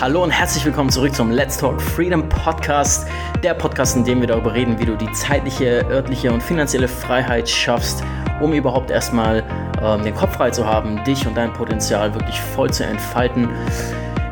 Hallo 0.00 0.22
und 0.22 0.30
herzlich 0.30 0.64
willkommen 0.64 0.90
zurück 0.90 1.12
zum 1.12 1.32
Let's 1.32 1.56
Talk 1.56 1.82
Freedom 1.82 2.28
Podcast. 2.28 3.08
Der 3.42 3.52
Podcast, 3.52 3.96
in 3.96 4.04
dem 4.04 4.20
wir 4.20 4.28
darüber 4.28 4.54
reden, 4.54 4.78
wie 4.78 4.84
du 4.84 4.96
die 4.96 5.10
zeitliche, 5.10 5.84
örtliche 5.90 6.32
und 6.32 6.40
finanzielle 6.40 6.86
Freiheit 6.86 7.48
schaffst, 7.48 8.04
um 8.40 8.52
überhaupt 8.52 8.92
erstmal 8.92 9.42
ähm, 9.82 10.04
den 10.04 10.14
Kopf 10.14 10.36
frei 10.36 10.52
zu 10.52 10.64
haben, 10.64 11.02
dich 11.02 11.26
und 11.26 11.36
dein 11.36 11.52
Potenzial 11.52 12.14
wirklich 12.14 12.40
voll 12.40 12.72
zu 12.72 12.86
entfalten. 12.86 13.48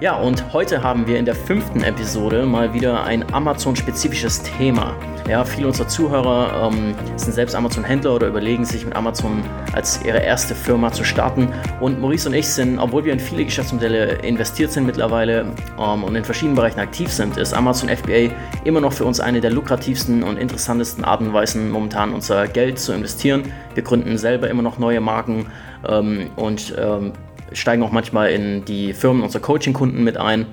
Ja, 0.03 0.15
und 0.15 0.53
heute 0.53 0.83
haben 0.83 1.07
wir 1.07 1.19
in 1.19 1.25
der 1.25 1.35
fünften 1.35 1.83
Episode 1.83 2.45
mal 2.45 2.75
wieder 2.75 3.05
ein 3.05 3.25
Amazon-spezifisches 3.33 4.43
Thema. 4.43 4.95
Ja, 5.27 5.43
viele 5.43 5.69
unserer 5.69 5.89
Zuhörer 5.89 6.71
ähm, 6.71 6.95
sind 7.17 7.33
selbst 7.33 7.55
Amazon-Händler 7.57 8.15
oder 8.15 8.27
überlegen 8.27 8.67
sich 8.67 8.85
mit 8.85 8.95
Amazon 8.95 9.43
als 9.73 10.05
ihre 10.05 10.19
erste 10.19 10.55
Firma 10.55 10.93
zu 10.93 11.03
starten. 11.03 11.49
Und 11.81 11.99
Maurice 11.99 12.29
und 12.29 12.35
ich 12.35 12.47
sind, 12.47 12.79
obwohl 12.79 13.07
wir 13.07 13.13
in 13.15 13.19
viele 13.19 13.47
Geschäftsmodelle 13.47 14.17
investiert 14.17 14.71
sind 14.71 14.85
mittlerweile 14.85 15.47
ähm, 15.81 16.05
und 16.05 16.15
in 16.15 16.25
verschiedenen 16.25 16.57
Bereichen 16.57 16.79
aktiv 16.79 17.11
sind, 17.11 17.39
ist 17.39 17.55
Amazon 17.55 17.89
FBA 17.89 18.35
immer 18.65 18.83
noch 18.83 18.93
für 18.93 19.07
uns 19.07 19.19
eine 19.19 19.41
der 19.41 19.51
lukrativsten 19.51 20.23
und 20.23 20.37
interessantesten 20.37 21.05
Arten 21.05 21.29
und 21.29 21.33
Weisen, 21.33 21.71
momentan 21.71 22.13
unser 22.13 22.49
Geld 22.49 22.79
zu 22.79 22.93
investieren. 22.93 23.51
Wir 23.73 23.83
gründen 23.83 24.19
selber 24.19 24.51
immer 24.51 24.63
noch 24.63 24.79
neue 24.79 25.01
Marken 25.01 25.47
ähm, 25.89 26.29
und 26.37 26.75
ähm, 26.79 27.13
steigen 27.53 27.83
auch 27.83 27.93
manchmal 27.93 28.31
in 28.31 28.65
die 28.65 28.93
Firmen 28.93 29.23
unserer 29.23 29.43
Coaching-Kunden 29.43 30.03
mit 30.03 30.17
ein, 30.17 30.47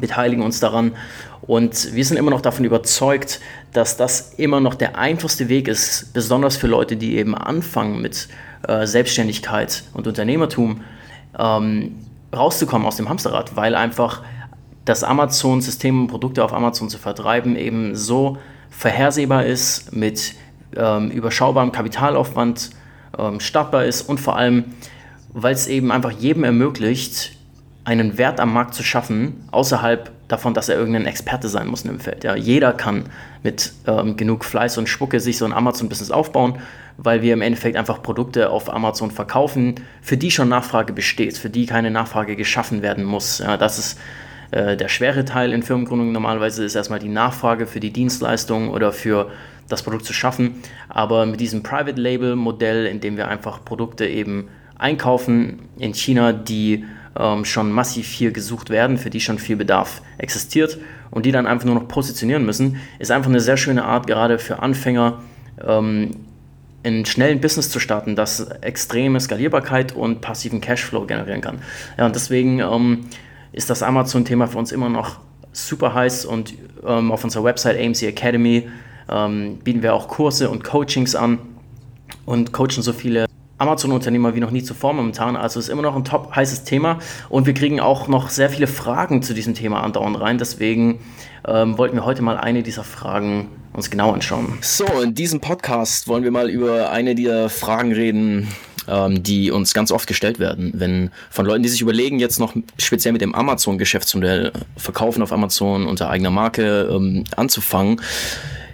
beteiligen 0.00 0.42
uns 0.42 0.60
daran. 0.60 0.92
Und 1.42 1.94
wir 1.94 2.04
sind 2.04 2.16
immer 2.16 2.30
noch 2.30 2.40
davon 2.40 2.64
überzeugt, 2.64 3.40
dass 3.72 3.96
das 3.96 4.34
immer 4.34 4.60
noch 4.60 4.74
der 4.74 4.98
einfachste 4.98 5.48
Weg 5.48 5.68
ist, 5.68 6.12
besonders 6.12 6.56
für 6.56 6.66
Leute, 6.66 6.96
die 6.96 7.16
eben 7.16 7.34
anfangen 7.34 8.02
mit 8.02 8.28
äh, 8.66 8.86
Selbstständigkeit 8.86 9.84
und 9.94 10.06
Unternehmertum, 10.06 10.82
ähm, 11.38 11.94
rauszukommen 12.34 12.86
aus 12.86 12.96
dem 12.96 13.08
Hamsterrad, 13.08 13.56
weil 13.56 13.74
einfach 13.74 14.22
das 14.84 15.04
Amazon-System, 15.04 16.06
Produkte 16.06 16.44
auf 16.44 16.52
Amazon 16.52 16.88
zu 16.88 16.98
vertreiben, 16.98 17.56
eben 17.56 17.94
so 17.94 18.38
vorhersehbar 18.70 19.44
ist, 19.44 19.94
mit 19.94 20.34
ähm, 20.76 21.10
überschaubarem 21.10 21.72
Kapitalaufwand 21.72 22.70
ähm, 23.18 23.40
startbar 23.40 23.84
ist 23.84 24.02
und 24.02 24.20
vor 24.20 24.36
allem 24.36 24.64
weil 25.32 25.54
es 25.54 25.66
eben 25.66 25.92
einfach 25.92 26.12
jedem 26.12 26.44
ermöglicht, 26.44 27.32
einen 27.84 28.18
Wert 28.18 28.38
am 28.38 28.52
Markt 28.52 28.74
zu 28.74 28.82
schaffen, 28.82 29.44
außerhalb 29.50 30.10
davon, 30.28 30.52
dass 30.52 30.68
er 30.68 30.76
irgendein 30.76 31.06
Experte 31.06 31.48
sein 31.48 31.68
muss 31.68 31.82
in 31.82 31.90
dem 31.90 32.00
Feld. 32.00 32.22
Ja, 32.22 32.36
jeder 32.36 32.74
kann 32.74 33.04
mit 33.42 33.72
ähm, 33.86 34.16
genug 34.16 34.44
Fleiß 34.44 34.76
und 34.76 34.88
Spucke 34.88 35.20
sich 35.20 35.38
so 35.38 35.46
ein 35.46 35.54
Amazon-Business 35.54 36.10
aufbauen, 36.10 36.58
weil 36.98 37.22
wir 37.22 37.32
im 37.32 37.40
Endeffekt 37.40 37.76
einfach 37.76 38.02
Produkte 38.02 38.50
auf 38.50 38.72
Amazon 38.72 39.10
verkaufen, 39.10 39.76
für 40.02 40.18
die 40.18 40.30
schon 40.30 40.50
Nachfrage 40.50 40.92
besteht, 40.92 41.38
für 41.38 41.48
die 41.48 41.64
keine 41.64 41.90
Nachfrage 41.90 42.36
geschaffen 42.36 42.82
werden 42.82 43.04
muss. 43.04 43.38
Ja, 43.38 43.56
das 43.56 43.78
ist 43.78 43.98
äh, 44.50 44.76
der 44.76 44.88
schwere 44.88 45.24
Teil 45.24 45.52
in 45.52 45.62
Firmengründungen. 45.62 46.12
Normalerweise 46.12 46.64
ist 46.64 46.74
erstmal 46.74 46.98
die 46.98 47.08
Nachfrage 47.08 47.66
für 47.66 47.80
die 47.80 47.92
Dienstleistung 47.92 48.68
oder 48.70 48.92
für 48.92 49.30
das 49.68 49.82
Produkt 49.82 50.04
zu 50.04 50.12
schaffen. 50.12 50.62
Aber 50.88 51.24
mit 51.24 51.40
diesem 51.40 51.62
Private 51.62 52.00
Label 52.00 52.36
Modell, 52.36 52.86
in 52.86 53.00
dem 53.00 53.16
wir 53.16 53.28
einfach 53.28 53.64
Produkte 53.64 54.06
eben 54.06 54.48
einkaufen 54.78 55.60
in 55.78 55.92
China, 55.92 56.32
die 56.32 56.84
ähm, 57.18 57.44
schon 57.44 57.72
massiv 57.72 58.06
viel 58.06 58.32
gesucht 58.32 58.70
werden, 58.70 58.96
für 58.96 59.10
die 59.10 59.20
schon 59.20 59.38
viel 59.38 59.56
Bedarf 59.56 60.02
existiert 60.18 60.78
und 61.10 61.26
die 61.26 61.32
dann 61.32 61.46
einfach 61.46 61.66
nur 61.66 61.74
noch 61.74 61.88
positionieren 61.88 62.46
müssen, 62.46 62.80
ist 62.98 63.10
einfach 63.10 63.30
eine 63.30 63.40
sehr 63.40 63.56
schöne 63.56 63.84
Art, 63.84 64.06
gerade 64.06 64.38
für 64.38 64.62
Anfänger, 64.62 65.20
ähm, 65.66 66.10
einen 66.84 67.04
schnellen 67.04 67.40
Business 67.40 67.70
zu 67.70 67.80
starten, 67.80 68.14
das 68.14 68.40
extreme 68.60 69.18
Skalierbarkeit 69.18 69.92
und 69.92 70.20
passiven 70.20 70.60
Cashflow 70.60 71.06
generieren 71.06 71.40
kann. 71.40 71.58
Ja, 71.98 72.06
und 72.06 72.14
deswegen 72.14 72.60
ähm, 72.60 73.06
ist 73.52 73.68
das 73.68 73.82
Amazon-Thema 73.82 74.46
für 74.46 74.58
uns 74.58 74.70
immer 74.70 74.88
noch 74.88 75.18
super 75.52 75.94
heiß 75.94 76.24
und 76.24 76.54
ähm, 76.86 77.10
auf 77.10 77.24
unserer 77.24 77.42
Website 77.44 77.78
AMC 77.80 78.02
Academy 78.02 78.68
ähm, 79.10 79.58
bieten 79.64 79.82
wir 79.82 79.94
auch 79.94 80.06
Kurse 80.06 80.50
und 80.50 80.62
Coachings 80.62 81.16
an 81.16 81.38
und 82.26 82.52
coachen 82.52 82.82
so 82.82 82.92
viele 82.92 83.27
Amazon-Unternehmer 83.58 84.34
wie 84.34 84.40
noch 84.40 84.50
nie 84.50 84.62
zuvor 84.62 84.94
momentan. 84.94 85.36
Also 85.36 85.60
ist 85.60 85.68
immer 85.68 85.82
noch 85.82 85.96
ein 85.96 86.04
top 86.04 86.34
heißes 86.34 86.64
Thema 86.64 86.98
und 87.28 87.46
wir 87.46 87.54
kriegen 87.54 87.80
auch 87.80 88.08
noch 88.08 88.30
sehr 88.30 88.50
viele 88.50 88.66
Fragen 88.66 89.22
zu 89.22 89.34
diesem 89.34 89.54
Thema 89.54 89.82
andauernd 89.82 90.20
rein. 90.20 90.38
Deswegen 90.38 91.00
ähm, 91.46 91.76
wollten 91.76 91.96
wir 91.96 92.04
heute 92.04 92.22
mal 92.22 92.36
eine 92.36 92.62
dieser 92.62 92.84
Fragen 92.84 93.48
uns 93.72 93.90
genau 93.90 94.12
anschauen. 94.12 94.58
So, 94.60 94.84
in 95.02 95.14
diesem 95.14 95.40
Podcast 95.40 96.08
wollen 96.08 96.24
wir 96.24 96.30
mal 96.30 96.48
über 96.50 96.90
eine 96.90 97.14
dieser 97.14 97.48
Fragen 97.48 97.92
reden, 97.92 98.48
ähm, 98.88 99.22
die 99.22 99.50
uns 99.50 99.74
ganz 99.74 99.92
oft 99.92 100.06
gestellt 100.06 100.38
werden. 100.38 100.72
Wenn 100.74 101.10
von 101.30 101.46
Leuten, 101.46 101.62
die 101.62 101.68
sich 101.68 101.80
überlegen, 101.80 102.18
jetzt 102.18 102.40
noch 102.40 102.54
speziell 102.78 103.12
mit 103.12 103.22
dem 103.22 103.34
Amazon-Geschäftsmodell 103.34 104.52
Verkaufen 104.76 105.22
auf 105.22 105.32
Amazon 105.32 105.86
unter 105.86 106.10
eigener 106.10 106.30
Marke 106.30 106.88
ähm, 106.90 107.24
anzufangen, 107.36 108.00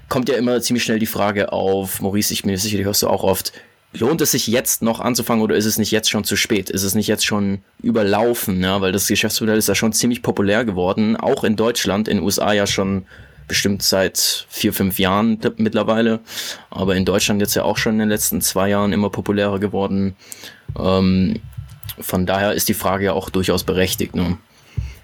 kommt 0.08 0.28
ja 0.28 0.36
immer 0.36 0.60
ziemlich 0.60 0.84
schnell 0.84 0.98
die 0.98 1.06
Frage 1.06 1.52
auf, 1.52 2.00
Maurice, 2.00 2.32
ich 2.32 2.42
bin 2.42 2.56
sicher, 2.56 2.78
die 2.78 2.84
hörst 2.84 3.02
du 3.02 3.08
auch 3.08 3.24
oft, 3.24 3.52
lohnt 3.98 4.20
es 4.20 4.32
sich 4.32 4.46
jetzt 4.46 4.82
noch 4.82 5.00
anzufangen 5.00 5.42
oder 5.42 5.56
ist 5.56 5.66
es 5.66 5.78
nicht 5.78 5.90
jetzt 5.90 6.10
schon 6.10 6.24
zu 6.24 6.36
spät? 6.36 6.70
Ist 6.70 6.82
es 6.82 6.94
nicht 6.94 7.06
jetzt 7.06 7.24
schon 7.24 7.62
überlaufen? 7.82 8.60
Ja, 8.62 8.80
weil 8.80 8.92
das 8.92 9.06
Geschäftsmodell 9.06 9.58
ist 9.58 9.68
ja 9.68 9.74
schon 9.74 9.92
ziemlich 9.92 10.22
populär 10.22 10.64
geworden, 10.64 11.16
auch 11.16 11.44
in 11.44 11.56
Deutschland, 11.56 12.08
in 12.08 12.18
den 12.18 12.24
USA 12.24 12.52
ja 12.52 12.66
schon 12.66 13.06
bestimmt 13.46 13.82
seit 13.82 14.46
vier, 14.48 14.72
fünf 14.72 14.98
Jahren 14.98 15.38
mittlerweile, 15.58 16.20
aber 16.70 16.96
in 16.96 17.04
Deutschland 17.04 17.40
jetzt 17.40 17.54
ja 17.54 17.62
auch 17.62 17.76
schon 17.76 17.94
in 17.94 17.98
den 18.00 18.08
letzten 18.08 18.40
zwei 18.40 18.70
Jahren 18.70 18.92
immer 18.92 19.10
populärer 19.10 19.58
geworden. 19.58 20.16
Ähm, 20.78 21.40
von 22.00 22.26
daher 22.26 22.54
ist 22.54 22.68
die 22.68 22.74
Frage 22.74 23.06
ja 23.06 23.12
auch 23.12 23.30
durchaus 23.30 23.64
berechtigt. 23.64 24.16
Ne? 24.16 24.38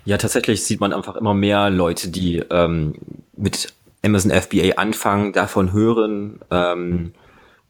Ja, 0.04 0.16
tatsächlich 0.16 0.64
sieht 0.64 0.80
man 0.80 0.92
einfach 0.92 1.16
immer 1.16 1.34
mehr 1.34 1.70
Leute, 1.70 2.08
die 2.08 2.38
ähm, 2.50 2.94
mit 3.36 3.74
Amazon 4.02 4.32
FBA 4.32 4.76
anfangen, 4.76 5.32
davon 5.32 5.72
hören, 5.72 6.40
ähm, 6.50 7.12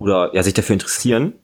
oder 0.01 0.35
ja 0.35 0.43
sich 0.43 0.55
dafür 0.55 0.75
interessieren. 0.75 1.35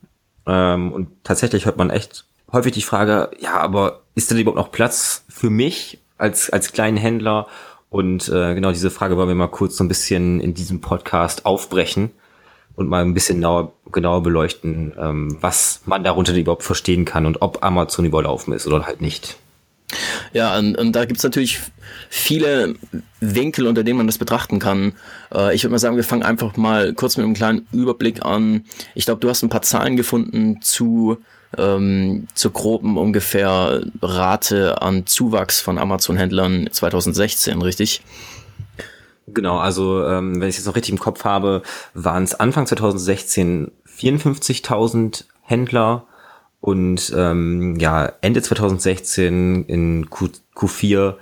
Ähm, 0.46 0.92
und 0.92 1.08
tatsächlich 1.22 1.66
hört 1.66 1.76
man 1.76 1.90
echt 1.90 2.24
häufig 2.52 2.72
die 2.72 2.82
Frage, 2.82 3.30
ja, 3.38 3.58
aber 3.58 4.00
ist 4.14 4.30
denn 4.30 4.38
überhaupt 4.38 4.58
noch 4.58 4.72
Platz 4.72 5.24
für 5.28 5.50
mich 5.50 5.98
als, 6.18 6.50
als 6.50 6.72
kleinen 6.72 6.96
Händler? 6.96 7.46
Und 7.90 8.28
äh, 8.28 8.54
genau 8.54 8.72
diese 8.72 8.90
Frage 8.90 9.16
wollen 9.16 9.28
wir 9.28 9.34
mal 9.34 9.46
kurz 9.46 9.76
so 9.76 9.84
ein 9.84 9.88
bisschen 9.88 10.40
in 10.40 10.54
diesem 10.54 10.80
Podcast 10.80 11.46
aufbrechen 11.46 12.10
und 12.74 12.88
mal 12.88 13.02
ein 13.02 13.14
bisschen 13.14 13.36
genauer, 13.36 13.72
genauer 13.92 14.22
beleuchten, 14.22 14.92
ähm, 14.98 15.36
was 15.40 15.82
man 15.86 16.02
darunter 16.02 16.34
überhaupt 16.34 16.62
verstehen 16.62 17.04
kann 17.04 17.26
und 17.26 17.42
ob 17.42 17.62
Amazon 17.64 18.04
überlaufen 18.04 18.52
ist 18.52 18.66
oder 18.66 18.86
halt 18.86 19.00
nicht. 19.00 19.36
Ja, 20.32 20.58
und, 20.58 20.76
und 20.76 20.92
da 20.92 21.04
gibt's 21.04 21.22
natürlich 21.22 21.60
viele 22.08 22.74
Winkel, 23.20 23.66
unter 23.66 23.84
denen 23.84 23.98
man 23.98 24.06
das 24.06 24.18
betrachten 24.18 24.58
kann. 24.58 24.92
Äh, 25.32 25.54
ich 25.54 25.62
würde 25.62 25.72
mal 25.72 25.78
sagen, 25.78 25.96
wir 25.96 26.04
fangen 26.04 26.22
einfach 26.22 26.56
mal 26.56 26.92
kurz 26.94 27.16
mit 27.16 27.24
einem 27.24 27.34
kleinen 27.34 27.66
Überblick 27.72 28.24
an. 28.24 28.64
Ich 28.94 29.04
glaube, 29.04 29.20
du 29.20 29.28
hast 29.28 29.42
ein 29.42 29.48
paar 29.48 29.62
Zahlen 29.62 29.96
gefunden 29.96 30.60
zu 30.60 31.18
ähm, 31.56 32.26
zur 32.34 32.52
groben 32.52 32.98
ungefähr 32.98 33.82
Rate 34.02 34.82
an 34.82 35.06
Zuwachs 35.06 35.60
von 35.60 35.78
Amazon-Händlern 35.78 36.68
2016, 36.70 37.62
richtig? 37.62 38.02
Genau, 39.28 39.58
also 39.58 40.04
ähm, 40.04 40.40
wenn 40.40 40.48
ich 40.48 40.54
es 40.54 40.58
jetzt 40.58 40.66
noch 40.66 40.76
richtig 40.76 40.92
im 40.92 40.98
Kopf 40.98 41.24
habe, 41.24 41.62
waren 41.94 42.24
es 42.24 42.34
Anfang 42.34 42.66
2016 42.66 43.72
54.000 43.98 45.24
Händler 45.42 46.06
und 46.66 47.12
ähm, 47.16 47.76
ja, 47.78 48.12
Ende 48.22 48.42
2016 48.42 49.66
in 49.66 50.10
Q, 50.10 50.30
Q4 50.56 51.14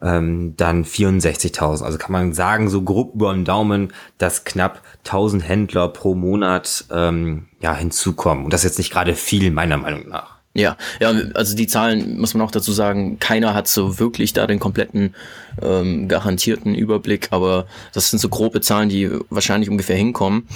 ähm, 0.00 0.54
dann 0.56 0.84
64.000. 0.84 1.82
Also 1.82 1.98
kann 1.98 2.12
man 2.12 2.32
sagen, 2.34 2.68
so 2.68 2.82
grob 2.82 3.16
über 3.16 3.34
den 3.34 3.44
Daumen, 3.44 3.92
dass 4.18 4.44
knapp 4.44 4.80
1000 4.98 5.48
Händler 5.48 5.88
pro 5.88 6.14
Monat 6.14 6.84
ähm, 6.92 7.48
ja 7.60 7.74
hinzukommen. 7.74 8.44
Und 8.44 8.52
das 8.52 8.60
ist 8.60 8.70
jetzt 8.70 8.78
nicht 8.78 8.92
gerade 8.92 9.16
viel, 9.16 9.50
meiner 9.50 9.76
Meinung 9.76 10.08
nach. 10.08 10.31
Ja, 10.54 10.76
ja, 11.00 11.14
also 11.32 11.56
die 11.56 11.66
Zahlen 11.66 12.18
muss 12.18 12.34
man 12.34 12.46
auch 12.46 12.50
dazu 12.50 12.72
sagen, 12.72 13.18
keiner 13.18 13.54
hat 13.54 13.68
so 13.68 13.98
wirklich 13.98 14.34
da 14.34 14.46
den 14.46 14.58
kompletten 14.58 15.14
ähm, 15.62 16.08
garantierten 16.08 16.74
Überblick, 16.74 17.28
aber 17.30 17.66
das 17.94 18.10
sind 18.10 18.18
so 18.18 18.28
grobe 18.28 18.60
Zahlen, 18.60 18.90
die 18.90 19.10
wahrscheinlich 19.30 19.70
ungefähr 19.70 19.96
hinkommen. 19.96 20.46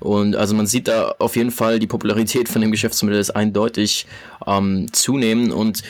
Und 0.00 0.36
also 0.36 0.54
man 0.54 0.66
sieht 0.66 0.86
da 0.88 1.14
auf 1.18 1.34
jeden 1.34 1.50
Fall, 1.50 1.78
die 1.78 1.86
Popularität 1.86 2.50
von 2.50 2.60
dem 2.60 2.70
Geschäftsmodell 2.70 3.20
ist 3.20 3.30
eindeutig 3.30 4.06
ähm, 4.46 4.92
zunehmen. 4.92 5.50
Und 5.50 5.82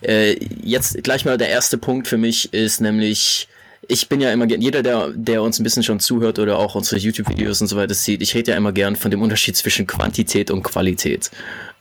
äh, 0.00 0.36
jetzt 0.64 1.00
gleich 1.04 1.24
mal 1.24 1.38
der 1.38 1.50
erste 1.50 1.78
Punkt 1.78 2.08
für 2.08 2.18
mich 2.18 2.52
ist 2.52 2.80
nämlich 2.80 3.46
ich 3.88 4.08
bin 4.08 4.20
ja 4.20 4.32
immer 4.32 4.46
gern, 4.46 4.60
jeder, 4.60 4.82
der, 4.82 5.10
der 5.14 5.42
uns 5.42 5.58
ein 5.58 5.64
bisschen 5.64 5.82
schon 5.82 6.00
zuhört 6.00 6.38
oder 6.38 6.58
auch 6.58 6.74
unsere 6.74 7.00
YouTube-Videos 7.00 7.60
und 7.60 7.66
so 7.68 7.76
weiter 7.76 7.94
sieht, 7.94 8.22
ich 8.22 8.34
rede 8.34 8.52
ja 8.52 8.56
immer 8.56 8.72
gern 8.72 8.96
von 8.96 9.10
dem 9.10 9.22
Unterschied 9.22 9.56
zwischen 9.56 9.86
Quantität 9.86 10.50
und 10.50 10.62
Qualität. 10.62 11.30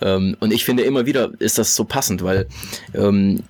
Ähm, 0.02 0.38
und 0.40 0.52
ich 0.52 0.66
finde 0.66 0.84
immer 0.84 1.06
wieder 1.06 1.32
ist 1.40 1.58
das 1.58 1.76
so 1.76 1.84
passend, 1.86 2.24
weil 2.24 2.48
ähm, 2.94 3.44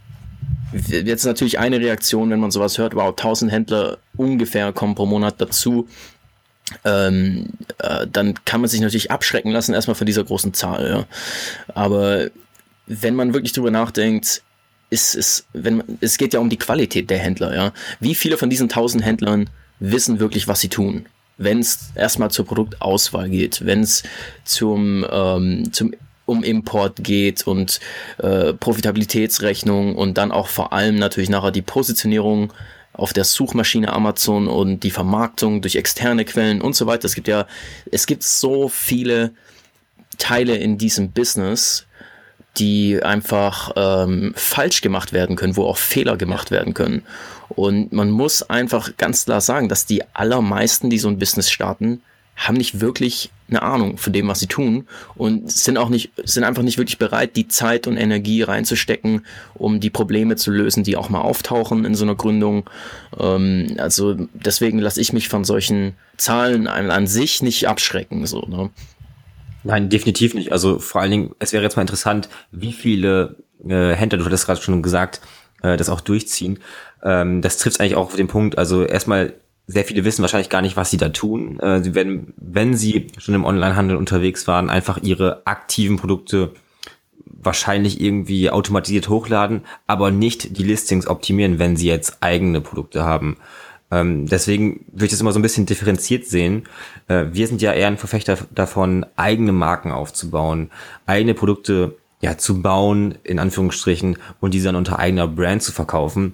jetzt 0.87 1.25
natürlich 1.25 1.59
eine 1.59 1.79
Reaktion, 1.79 2.29
wenn 2.29 2.39
man 2.39 2.51
sowas 2.51 2.77
hört, 2.77 2.95
wow, 2.95 3.09
1000 3.09 3.51
Händler 3.51 3.97
ungefähr 4.17 4.71
kommen 4.73 4.95
pro 4.95 5.05
Monat 5.05 5.35
dazu. 5.39 5.87
Ähm, 6.85 7.49
äh, 7.79 8.07
dann 8.11 8.33
kann 8.45 8.61
man 8.61 8.69
sich 8.69 8.81
natürlich 8.81 9.11
abschrecken 9.11 9.51
lassen, 9.51 9.73
erstmal 9.73 9.95
von 9.95 10.07
dieser 10.07 10.23
großen 10.23 10.53
Zahl. 10.53 10.89
Ja. 10.89 11.05
Aber 11.75 12.29
wenn 12.87 13.15
man 13.15 13.33
wirklich 13.33 13.53
drüber 13.53 13.71
nachdenkt, 13.71 14.41
ist, 14.93 15.15
ist, 15.15 15.47
wenn, 15.53 15.83
es 16.01 16.17
geht 16.17 16.33
ja 16.33 16.39
um 16.39 16.49
die 16.49 16.57
Qualität 16.57 17.09
der 17.09 17.17
Händler, 17.17 17.55
ja. 17.55 17.73
Wie 17.99 18.13
viele 18.13 18.37
von 18.37 18.49
diesen 18.49 18.69
tausend 18.69 19.03
Händlern 19.03 19.49
wissen 19.79 20.19
wirklich, 20.19 20.47
was 20.47 20.61
sie 20.61 20.69
tun? 20.69 21.07
Wenn 21.37 21.59
es 21.59 21.89
erstmal 21.95 22.29
zur 22.29 22.45
Produktauswahl 22.45 23.27
geht, 23.27 23.65
wenn 23.65 23.81
es 23.81 24.03
zum, 24.45 25.05
ähm, 25.09 25.73
zum 25.73 25.93
um 26.25 26.43
Import 26.43 27.03
geht 27.03 27.47
und 27.47 27.81
äh, 28.19 28.53
Profitabilitätsrechnung 28.53 29.95
und 29.95 30.17
dann 30.17 30.31
auch 30.31 30.47
vor 30.47 30.71
allem 30.71 30.95
natürlich 30.95 31.29
nachher 31.29 31.51
die 31.51 31.61
Positionierung 31.61 32.53
auf 32.93 33.11
der 33.11 33.25
Suchmaschine 33.25 33.91
Amazon 33.91 34.47
und 34.47 34.81
die 34.81 34.91
Vermarktung 34.91 35.61
durch 35.61 35.75
externe 35.75 36.23
Quellen 36.23 36.61
und 36.61 36.75
so 36.75 36.85
weiter. 36.85 37.05
Es 37.05 37.15
gibt 37.15 37.27
ja, 37.27 37.47
es 37.91 38.05
gibt 38.05 38.23
so 38.23 38.69
viele 38.69 39.33
Teile 40.17 40.55
in 40.55 40.77
diesem 40.77 41.11
Business, 41.11 41.87
die 42.57 43.01
einfach 43.01 43.71
ähm, 43.75 44.33
falsch 44.35 44.81
gemacht 44.81 45.13
werden 45.13 45.35
können, 45.35 45.55
wo 45.55 45.65
auch 45.65 45.77
Fehler 45.77 46.17
gemacht 46.17 46.51
werden 46.51 46.73
können. 46.73 47.03
Und 47.49 47.91
man 47.93 48.11
muss 48.11 48.43
einfach 48.43 48.95
ganz 48.97 49.25
klar 49.25 49.41
sagen, 49.41 49.69
dass 49.69 49.85
die 49.85 50.03
allermeisten, 50.13 50.89
die 50.89 50.99
so 50.99 51.07
ein 51.07 51.19
Business 51.19 51.49
starten, 51.49 52.01
haben 52.35 52.57
nicht 52.57 52.79
wirklich 52.79 53.29
eine 53.49 53.61
Ahnung 53.61 53.97
von 53.97 54.13
dem, 54.13 54.27
was 54.27 54.39
sie 54.39 54.47
tun 54.47 54.87
und 55.15 55.51
sind 55.51 55.77
auch 55.77 55.89
nicht, 55.89 56.11
sind 56.23 56.43
einfach 56.43 56.63
nicht 56.63 56.79
wirklich 56.79 56.97
bereit, 56.97 57.35
die 57.35 57.47
Zeit 57.47 57.85
und 57.85 57.97
Energie 57.97 58.41
reinzustecken, 58.41 59.25
um 59.53 59.79
die 59.79 59.91
Probleme 59.91 60.35
zu 60.35 60.49
lösen, 60.49 60.83
die 60.83 60.97
auch 60.97 61.09
mal 61.09 61.21
auftauchen 61.21 61.85
in 61.85 61.93
so 61.93 62.05
einer 62.05 62.15
Gründung. 62.15 62.67
Ähm, 63.19 63.75
also 63.77 64.15
deswegen 64.33 64.79
lasse 64.79 65.01
ich 65.01 65.13
mich 65.13 65.29
von 65.29 65.43
solchen 65.43 65.93
Zahlen 66.17 66.67
an, 66.67 66.89
an 66.89 67.05
sich 67.05 67.43
nicht 67.43 67.67
abschrecken, 67.67 68.25
so, 68.25 68.41
ne? 68.41 68.69
Nein, 69.63 69.89
definitiv 69.89 70.33
nicht. 70.33 70.51
Also 70.51 70.79
vor 70.79 71.01
allen 71.01 71.11
Dingen, 71.11 71.35
es 71.39 71.53
wäre 71.53 71.63
jetzt 71.63 71.75
mal 71.75 71.81
interessant, 71.81 72.29
wie 72.51 72.73
viele 72.73 73.37
äh, 73.65 73.93
Händler, 73.93 74.19
du 74.19 74.25
hattest 74.25 74.45
gerade 74.45 74.61
schon 74.61 74.81
gesagt, 74.81 75.21
äh, 75.61 75.77
das 75.77 75.89
auch 75.89 76.01
durchziehen. 76.01 76.59
Ähm, 77.01 77.41
das 77.41 77.57
trifft 77.57 77.79
eigentlich 77.79 77.95
auch 77.95 78.07
auf 78.07 78.15
den 78.15 78.27
Punkt. 78.27 78.57
Also 78.57 78.83
erstmal, 78.83 79.33
sehr 79.65 79.85
viele 79.85 80.03
wissen 80.03 80.21
wahrscheinlich 80.21 80.49
gar 80.49 80.61
nicht, 80.61 80.75
was 80.75 80.91
sie 80.91 80.97
da 80.97 81.09
tun. 81.09 81.59
Äh, 81.59 81.81
sie 81.81 81.95
werden, 81.95 82.33
wenn 82.37 82.75
sie 82.75 83.07
schon 83.17 83.35
im 83.35 83.45
Onlinehandel 83.45 83.95
unterwegs 83.95 84.47
waren, 84.47 84.69
einfach 84.69 84.99
ihre 85.01 85.47
aktiven 85.47 85.97
Produkte 85.97 86.51
wahrscheinlich 87.25 88.01
irgendwie 88.01 88.49
automatisiert 88.49 89.09
hochladen, 89.09 89.61
aber 89.87 90.11
nicht 90.11 90.57
die 90.57 90.63
Listings 90.63 91.07
optimieren, 91.07 91.59
wenn 91.59 91.75
sie 91.75 91.87
jetzt 91.87 92.17
eigene 92.21 92.61
Produkte 92.61 93.03
haben. 93.03 93.37
Ähm, 93.93 94.27
deswegen 94.27 94.85
würde 94.91 95.05
ich 95.05 95.11
das 95.11 95.21
immer 95.21 95.31
so 95.31 95.39
ein 95.39 95.43
bisschen 95.43 95.67
differenziert 95.67 96.25
sehen. 96.25 96.63
Äh, 97.07 97.25
wir 97.31 97.47
sind 97.47 97.61
ja 97.61 97.73
eher 97.73 97.87
ein 97.87 97.97
Verfechter 97.97 98.37
davon, 98.49 99.05
eigene 99.15 99.51
Marken 99.51 99.91
aufzubauen, 99.91 100.71
eigene 101.05 101.35
Produkte 101.35 101.95
ja 102.21 102.37
zu 102.37 102.61
bauen, 102.61 103.15
in 103.23 103.37
Anführungsstrichen, 103.37 104.17
und 104.39 104.53
diese 104.53 104.65
dann 104.65 104.75
unter 104.75 104.97
eigener 104.97 105.27
Brand 105.27 105.61
zu 105.61 105.71
verkaufen. 105.71 106.33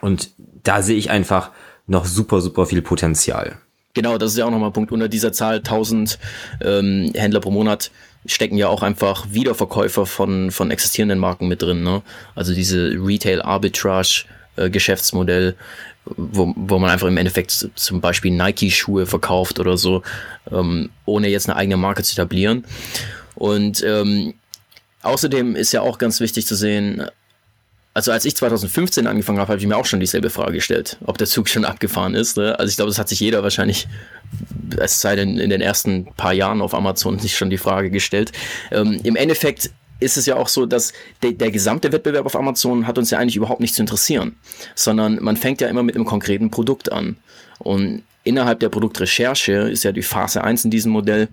Und 0.00 0.30
da 0.38 0.82
sehe 0.82 0.96
ich 0.96 1.10
einfach 1.10 1.50
noch 1.86 2.04
super, 2.04 2.40
super 2.40 2.66
viel 2.66 2.82
Potenzial. 2.82 3.56
Genau, 3.94 4.18
das 4.18 4.32
ist 4.32 4.38
ja 4.38 4.44
auch 4.44 4.50
nochmal 4.50 4.70
ein 4.70 4.72
Punkt. 4.72 4.92
Unter 4.92 5.08
dieser 5.08 5.32
Zahl 5.32 5.56
1000 5.56 6.18
ähm, 6.62 7.12
Händler 7.14 7.40
pro 7.40 7.50
Monat 7.50 7.90
stecken 8.26 8.56
ja 8.56 8.68
auch 8.68 8.82
einfach 8.82 9.26
Wiederverkäufer 9.30 10.06
von, 10.06 10.50
von 10.50 10.70
existierenden 10.70 11.18
Marken 11.18 11.48
mit 11.48 11.62
drin. 11.62 11.82
Ne? 11.82 12.02
Also 12.34 12.54
diese 12.54 12.94
Retail 12.98 13.42
Arbitrage 13.42 14.24
äh, 14.56 14.70
wo, 16.04 16.52
wo 16.56 16.78
man 16.78 16.90
einfach 16.90 17.08
im 17.08 17.16
Endeffekt 17.16 17.68
zum 17.74 18.00
Beispiel 18.00 18.30
Nike-Schuhe 18.30 19.06
verkauft 19.06 19.58
oder 19.58 19.76
so, 19.76 20.02
ähm, 20.50 20.90
ohne 21.06 21.28
jetzt 21.28 21.48
eine 21.48 21.56
eigene 21.56 21.76
Marke 21.76 22.02
zu 22.02 22.12
etablieren. 22.12 22.64
Und 23.34 23.82
ähm, 23.82 24.34
außerdem 25.02 25.56
ist 25.56 25.72
ja 25.72 25.80
auch 25.80 25.98
ganz 25.98 26.20
wichtig 26.20 26.46
zu 26.46 26.54
sehen, 26.54 27.04
also 27.94 28.10
als 28.10 28.24
ich 28.24 28.34
2015 28.34 29.06
angefangen 29.06 29.38
habe, 29.38 29.52
habe 29.52 29.60
ich 29.60 29.66
mir 29.66 29.76
auch 29.76 29.86
schon 29.86 30.00
dieselbe 30.00 30.28
Frage 30.28 30.54
gestellt, 30.54 30.98
ob 31.04 31.16
der 31.16 31.28
Zug 31.28 31.48
schon 31.48 31.64
abgefahren 31.64 32.14
ist. 32.16 32.36
Ne? 32.36 32.58
Also 32.58 32.68
ich 32.68 32.76
glaube, 32.76 32.90
das 32.90 32.98
hat 32.98 33.08
sich 33.08 33.20
jeder 33.20 33.44
wahrscheinlich, 33.44 33.86
es 34.76 35.00
sei 35.00 35.14
denn 35.14 35.38
in 35.38 35.48
den 35.48 35.60
ersten 35.60 36.06
paar 36.16 36.32
Jahren 36.32 36.60
auf 36.60 36.74
Amazon 36.74 37.18
sich 37.20 37.36
schon 37.36 37.50
die 37.50 37.58
Frage 37.58 37.90
gestellt. 37.90 38.32
Ähm, 38.72 39.00
Im 39.04 39.14
Endeffekt 39.14 39.70
ist 40.00 40.16
es 40.16 40.26
ja 40.26 40.36
auch 40.36 40.48
so, 40.48 40.66
dass 40.66 40.92
der, 41.22 41.32
der 41.32 41.50
gesamte 41.50 41.92
Wettbewerb 41.92 42.26
auf 42.26 42.36
Amazon 42.36 42.86
hat 42.86 42.98
uns 42.98 43.10
ja 43.10 43.18
eigentlich 43.18 43.36
überhaupt 43.36 43.60
nicht 43.60 43.74
zu 43.74 43.82
interessieren, 43.82 44.36
sondern 44.74 45.22
man 45.22 45.36
fängt 45.36 45.60
ja 45.60 45.68
immer 45.68 45.82
mit 45.82 45.94
einem 45.94 46.04
konkreten 46.04 46.50
Produkt 46.50 46.92
an. 46.92 47.16
Und 47.58 48.02
innerhalb 48.24 48.60
der 48.60 48.68
Produktrecherche 48.68 49.52
ist 49.52 49.84
ja 49.84 49.92
die 49.92 50.02
Phase 50.02 50.42
1 50.42 50.64
in 50.64 50.70
diesem 50.70 50.92
Modell, 50.92 51.28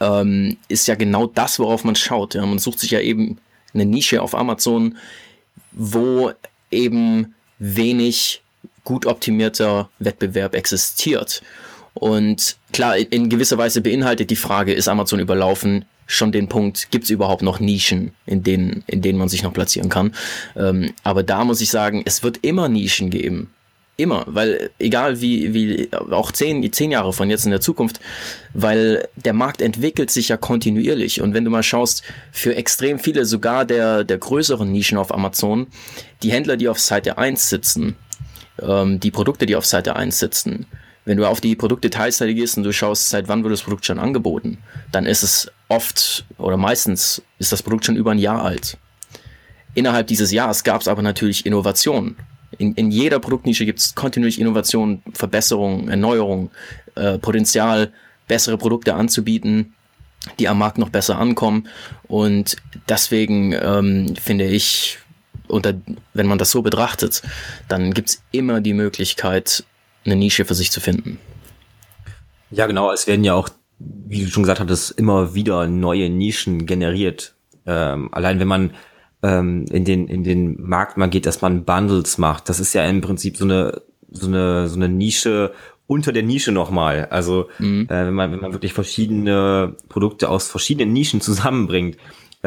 ähm, 0.00 0.56
ist 0.68 0.88
ja 0.88 0.94
genau 0.94 1.26
das, 1.26 1.58
worauf 1.58 1.84
man 1.84 1.94
schaut. 1.94 2.34
Ja. 2.34 2.44
Man 2.44 2.58
sucht 2.58 2.80
sich 2.80 2.90
ja 2.90 3.00
eben 3.00 3.38
eine 3.74 3.84
Nische 3.84 4.22
auf 4.22 4.34
Amazon, 4.34 4.96
wo 5.72 6.32
eben 6.70 7.34
wenig 7.58 8.42
gut 8.84 9.06
optimierter 9.06 9.88
Wettbewerb 9.98 10.54
existiert. 10.54 11.42
Und 11.94 12.56
klar, 12.72 12.96
in 12.96 13.28
gewisser 13.28 13.58
Weise 13.58 13.80
beinhaltet 13.80 14.30
die 14.30 14.36
Frage, 14.36 14.72
ist 14.72 14.88
Amazon 14.88 15.20
überlaufen, 15.20 15.84
schon 16.08 16.32
den 16.32 16.48
Punkt, 16.48 16.90
gibt 16.90 17.04
es 17.04 17.10
überhaupt 17.10 17.42
noch 17.42 17.60
Nischen, 17.60 18.12
in 18.26 18.42
denen, 18.42 18.82
in 18.88 19.02
denen 19.02 19.18
man 19.18 19.28
sich 19.28 19.44
noch 19.44 19.52
platzieren 19.52 19.90
kann. 19.90 20.14
Ähm, 20.56 20.92
aber 21.04 21.22
da 21.22 21.44
muss 21.44 21.60
ich 21.60 21.70
sagen, 21.70 22.02
es 22.04 22.24
wird 22.24 22.38
immer 22.38 22.68
Nischen 22.68 23.10
geben. 23.10 23.50
Immer, 23.96 24.24
weil 24.28 24.70
egal 24.78 25.20
wie, 25.20 25.52
wie 25.54 25.88
auch 25.92 26.32
zehn, 26.32 26.72
zehn 26.72 26.92
Jahre 26.92 27.12
von 27.12 27.30
jetzt 27.30 27.44
in 27.44 27.50
der 27.50 27.60
Zukunft, 27.60 28.00
weil 28.54 29.08
der 29.16 29.32
Markt 29.32 29.60
entwickelt 29.60 30.10
sich 30.10 30.28
ja 30.28 30.36
kontinuierlich. 30.36 31.20
Und 31.20 31.34
wenn 31.34 31.44
du 31.44 31.50
mal 31.50 31.64
schaust, 31.64 32.04
für 32.32 32.54
extrem 32.54 33.00
viele, 33.00 33.24
sogar 33.24 33.64
der, 33.64 34.04
der 34.04 34.18
größeren 34.18 34.70
Nischen 34.70 34.98
auf 34.98 35.12
Amazon, 35.12 35.66
die 36.22 36.30
Händler, 36.30 36.56
die 36.56 36.68
auf 36.68 36.78
Seite 36.78 37.18
1 37.18 37.50
sitzen, 37.50 37.96
ähm, 38.62 39.00
die 39.00 39.10
Produkte, 39.10 39.46
die 39.46 39.56
auf 39.56 39.66
Seite 39.66 39.96
1 39.96 40.18
sitzen, 40.18 40.66
wenn 41.08 41.16
du 41.16 41.26
auf 41.26 41.40
die 41.40 41.56
Produktdetailseite 41.56 42.34
gehst 42.34 42.58
und 42.58 42.64
du 42.64 42.72
schaust, 42.72 43.08
seit 43.08 43.28
wann 43.28 43.42
wird 43.42 43.52
das 43.52 43.62
Produkt 43.62 43.86
schon 43.86 43.98
angeboten, 43.98 44.58
dann 44.92 45.06
ist 45.06 45.22
es 45.22 45.50
oft 45.68 46.26
oder 46.36 46.58
meistens 46.58 47.22
ist 47.38 47.50
das 47.50 47.62
Produkt 47.62 47.86
schon 47.86 47.96
über 47.96 48.10
ein 48.10 48.18
Jahr 48.18 48.42
alt. 48.44 48.76
Innerhalb 49.74 50.06
dieses 50.06 50.32
Jahres 50.32 50.64
gab 50.64 50.82
es 50.82 50.88
aber 50.88 51.00
natürlich 51.00 51.46
Innovationen. 51.46 52.16
In, 52.58 52.74
in 52.74 52.90
jeder 52.90 53.20
Produktnische 53.20 53.64
gibt 53.64 53.78
es 53.78 53.94
kontinuierlich 53.94 54.38
Innovationen, 54.38 55.02
Verbesserungen, 55.14 55.88
Erneuerungen, 55.88 56.50
äh, 56.94 57.16
Potenzial, 57.16 57.90
bessere 58.26 58.58
Produkte 58.58 58.94
anzubieten, 58.94 59.72
die 60.38 60.46
am 60.46 60.58
Markt 60.58 60.76
noch 60.76 60.90
besser 60.90 61.18
ankommen. 61.18 61.68
Und 62.06 62.56
deswegen 62.86 63.54
ähm, 63.54 64.14
finde 64.16 64.44
ich, 64.44 64.98
unter, 65.46 65.72
wenn 66.12 66.26
man 66.26 66.36
das 66.36 66.50
so 66.50 66.60
betrachtet, 66.60 67.22
dann 67.68 67.94
gibt 67.94 68.10
es 68.10 68.22
immer 68.30 68.60
die 68.60 68.74
Möglichkeit, 68.74 69.64
eine 70.10 70.18
Nische 70.18 70.44
für 70.44 70.54
sich 70.54 70.70
zu 70.70 70.80
finden. 70.80 71.18
Ja, 72.50 72.66
genau. 72.66 72.90
Es 72.92 73.06
werden 73.06 73.24
ja 73.24 73.34
auch 73.34 73.50
wie 73.78 74.24
du 74.24 74.30
schon 74.30 74.42
gesagt 74.42 74.60
hattest, 74.60 74.90
immer 74.92 75.34
wieder 75.34 75.66
neue 75.66 76.10
Nischen 76.10 76.66
generiert. 76.66 77.34
Ähm, 77.66 78.08
allein 78.12 78.40
wenn 78.40 78.48
man 78.48 78.70
ähm, 79.22 79.66
in 79.70 79.84
den 79.84 80.08
in 80.08 80.24
den 80.24 80.60
Markt 80.60 80.96
mal 80.96 81.08
geht, 81.08 81.26
dass 81.26 81.42
man 81.42 81.64
Bundles 81.64 82.18
macht, 82.18 82.48
das 82.48 82.60
ist 82.60 82.72
ja 82.72 82.84
im 82.84 83.00
Prinzip 83.00 83.36
so 83.36 83.44
eine 83.44 83.82
so 84.10 84.26
eine 84.26 84.68
so 84.68 84.76
eine 84.76 84.88
Nische 84.88 85.52
unter 85.86 86.12
der 86.12 86.22
Nische 86.22 86.52
nochmal. 86.52 87.06
Also 87.10 87.48
mhm. 87.58 87.86
äh, 87.88 88.06
wenn 88.06 88.14
man 88.14 88.32
wenn 88.32 88.40
man 88.40 88.52
wirklich 88.52 88.72
verschiedene 88.72 89.76
Produkte 89.88 90.28
aus 90.28 90.48
verschiedenen 90.48 90.92
Nischen 90.92 91.20
zusammenbringt, 91.20 91.96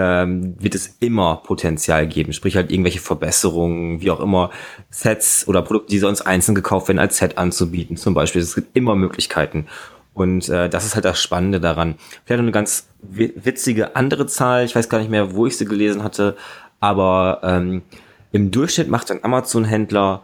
ähm, 0.01 0.55
wird 0.60 0.74
es 0.74 0.96
immer 1.00 1.38
Potenzial 1.38 2.08
geben. 2.08 2.34
Sprich 2.34 2.55
halt 2.55 2.72
irgendwelche 2.72 3.00
Verbesserungen, 3.00 4.01
wie 4.01 4.10
auch 4.10 4.20
immer, 4.20 4.50
Sets 4.89 5.48
oder 5.48 5.62
Produkte, 5.62 5.91
die 5.91 6.00
sonst 6.00 6.22
einzeln 6.22 6.55
gekauft 6.55 6.88
werden, 6.88 7.00
als 7.00 7.17
Set 7.17 7.38
anzubieten 7.38 7.98
zum 7.98 8.13
Beispiel. 8.13 8.41
Es 8.41 8.55
gibt 8.55 8.75
immer 8.75 8.96
Möglichkeiten. 8.96 9.67
Und 10.13 10.50
äh, 10.50 10.70
das 10.70 10.86
ist 10.86 10.96
halt 10.96 11.05
das 11.05 11.22
Spannende 11.22 11.60
daran. 11.60 11.96
Vielleicht 12.25 12.39
noch 12.39 12.46
eine 12.46 12.51
ganz 12.51 12.88
witzige 13.01 13.96
andere 13.96 14.25
Zahl, 14.25 14.65
ich 14.65 14.75
weiß 14.75 14.89
gar 14.89 15.00
nicht 15.00 15.12
mehr, 15.12 15.36
wo 15.36 15.46
ich 15.46 15.58
sie 15.58 15.65
gelesen 15.65 16.03
hatte, 16.03 16.36
aber 16.79 17.39
ähm, 17.43 17.84
im 18.31 18.51
Durchschnitt 18.51 18.89
macht 18.89 19.12
ein 19.12 19.24
Amazon-Händler 19.24 20.22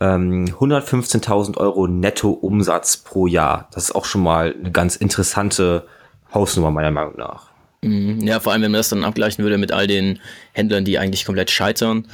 ähm, 0.00 0.46
115.000 0.46 1.58
Euro 1.58 1.86
Netto-Umsatz 1.86 2.96
pro 2.98 3.26
Jahr. 3.26 3.68
Das 3.72 3.84
ist 3.84 3.94
auch 3.94 4.04
schon 4.04 4.22
mal 4.22 4.54
eine 4.58 4.72
ganz 4.72 4.96
interessante 4.96 5.86
Hausnummer 6.34 6.70
meiner 6.70 6.90
Meinung 6.90 7.16
nach. 7.16 7.51
Mhm. 7.82 8.20
Ja, 8.26 8.40
vor 8.40 8.52
allem, 8.52 8.62
wenn 8.62 8.70
man 8.70 8.78
das 8.78 8.88
dann 8.88 9.04
abgleichen 9.04 9.42
würde 9.42 9.58
mit 9.58 9.72
all 9.72 9.86
den 9.86 10.20
Händlern, 10.52 10.84
die 10.84 10.98
eigentlich 10.98 11.24
komplett 11.24 11.50
scheitern, 11.50 12.06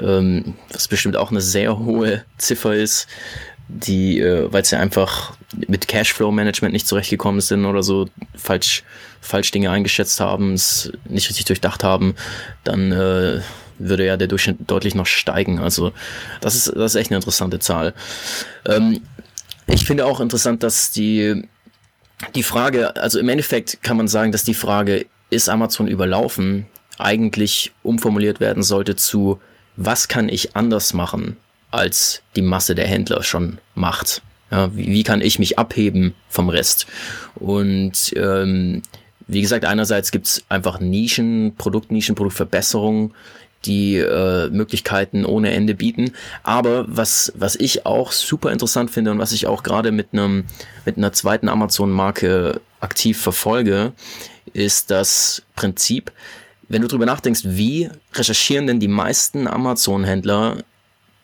ähm, 0.00 0.54
was 0.72 0.88
bestimmt 0.88 1.16
auch 1.16 1.30
eine 1.30 1.40
sehr 1.40 1.78
hohe 1.78 2.24
Ziffer 2.38 2.74
ist, 2.74 3.06
die, 3.68 4.20
äh, 4.20 4.52
weil 4.52 4.64
sie 4.64 4.76
einfach 4.76 5.34
mit 5.68 5.86
Cashflow-Management 5.86 6.72
nicht 6.72 6.88
zurechtgekommen 6.88 7.40
sind 7.40 7.64
oder 7.64 7.82
so, 7.82 8.08
falsch, 8.34 8.82
falsch 9.20 9.52
Dinge 9.52 9.70
eingeschätzt 9.70 10.18
haben, 10.20 10.54
es 10.54 10.92
nicht 11.08 11.28
richtig 11.28 11.44
durchdacht 11.46 11.84
haben, 11.84 12.14
dann 12.64 12.90
äh, 12.90 13.40
würde 13.78 14.06
ja 14.06 14.16
der 14.16 14.28
Durchschnitt 14.28 14.58
deutlich 14.66 14.94
noch 14.94 15.06
steigen. 15.06 15.60
Also 15.60 15.92
das 16.40 16.54
ist, 16.54 16.68
das 16.74 16.94
ist 16.94 17.00
echt 17.00 17.10
eine 17.10 17.18
interessante 17.18 17.60
Zahl. 17.60 17.94
Ähm, 18.66 19.00
ich 19.66 19.84
finde 19.86 20.06
auch 20.06 20.20
interessant, 20.20 20.62
dass 20.62 20.90
die, 20.90 21.44
die 22.34 22.42
Frage, 22.42 22.96
also 22.96 23.18
im 23.18 23.28
Endeffekt 23.28 23.82
kann 23.82 23.96
man 23.96 24.08
sagen, 24.08 24.32
dass 24.32 24.44
die 24.44 24.54
Frage, 24.54 25.06
ist 25.30 25.48
Amazon 25.48 25.88
überlaufen, 25.88 26.66
eigentlich 26.98 27.72
umformuliert 27.82 28.40
werden 28.40 28.62
sollte 28.62 28.96
zu, 28.96 29.40
was 29.76 30.08
kann 30.08 30.28
ich 30.28 30.54
anders 30.54 30.92
machen, 30.92 31.36
als 31.70 32.22
die 32.36 32.42
Masse 32.42 32.74
der 32.74 32.86
Händler 32.86 33.22
schon 33.22 33.58
macht? 33.74 34.22
Ja, 34.50 34.74
wie, 34.76 34.88
wie 34.88 35.02
kann 35.02 35.22
ich 35.22 35.38
mich 35.38 35.58
abheben 35.58 36.14
vom 36.28 36.50
Rest? 36.50 36.86
Und 37.36 38.12
ähm, 38.16 38.82
wie 39.26 39.40
gesagt, 39.40 39.64
einerseits 39.64 40.10
gibt's 40.10 40.44
einfach 40.48 40.80
Nischen, 40.80 41.54
Produktnischen, 41.56 42.14
Produktverbesserungen, 42.14 43.12
die 43.64 43.96
äh, 43.96 44.48
Möglichkeiten 44.50 45.24
ohne 45.24 45.52
Ende 45.52 45.74
bieten. 45.74 46.12
Aber 46.42 46.84
was, 46.88 47.32
was 47.36 47.56
ich 47.56 47.86
auch 47.86 48.12
super 48.12 48.50
interessant 48.52 48.90
finde 48.90 49.10
und 49.10 49.18
was 49.18 49.32
ich 49.32 49.46
auch 49.46 49.62
gerade 49.62 49.92
mit 49.92 50.08
einem 50.12 50.44
mit 50.84 50.96
einer 50.96 51.12
zweiten 51.12 51.48
Amazon-Marke 51.48 52.60
aktiv 52.80 53.20
verfolge, 53.20 53.92
ist 54.52 54.90
das 54.90 55.42
Prinzip, 55.54 56.12
wenn 56.68 56.82
du 56.82 56.88
drüber 56.88 57.06
nachdenkst, 57.06 57.42
wie 57.44 57.90
recherchieren 58.14 58.66
denn 58.66 58.80
die 58.80 58.88
meisten 58.88 59.46
Amazon-Händler 59.46 60.64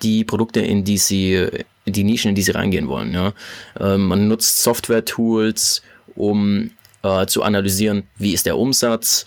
die 0.02 0.24
Produkte, 0.24 0.60
in 0.60 0.84
die 0.84 0.98
sie, 0.98 1.48
die 1.86 2.04
Nischen, 2.04 2.30
in 2.30 2.34
die 2.34 2.42
sie 2.42 2.52
reingehen 2.52 2.88
wollen. 2.88 3.12
Ja? 3.12 3.32
Ähm, 3.80 4.06
man 4.06 4.28
nutzt 4.28 4.62
Software-Tools, 4.62 5.82
um 6.14 6.70
äh, 7.02 7.26
zu 7.26 7.42
analysieren, 7.42 8.04
wie 8.16 8.32
ist 8.32 8.46
der 8.46 8.58
Umsatz, 8.58 9.24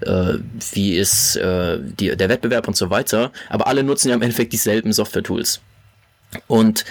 äh, 0.00 0.34
wie 0.72 0.96
ist 0.96 1.36
äh, 1.36 1.78
die, 1.80 2.16
der 2.16 2.28
Wettbewerb 2.28 2.68
und 2.68 2.76
so 2.76 2.90
weiter. 2.90 3.32
Aber 3.48 3.66
alle 3.66 3.82
nutzen 3.82 4.08
ja 4.08 4.14
im 4.14 4.22
Endeffekt 4.22 4.52
dieselben 4.52 4.92
Software-Tools. 4.92 5.60
Und 6.46 6.84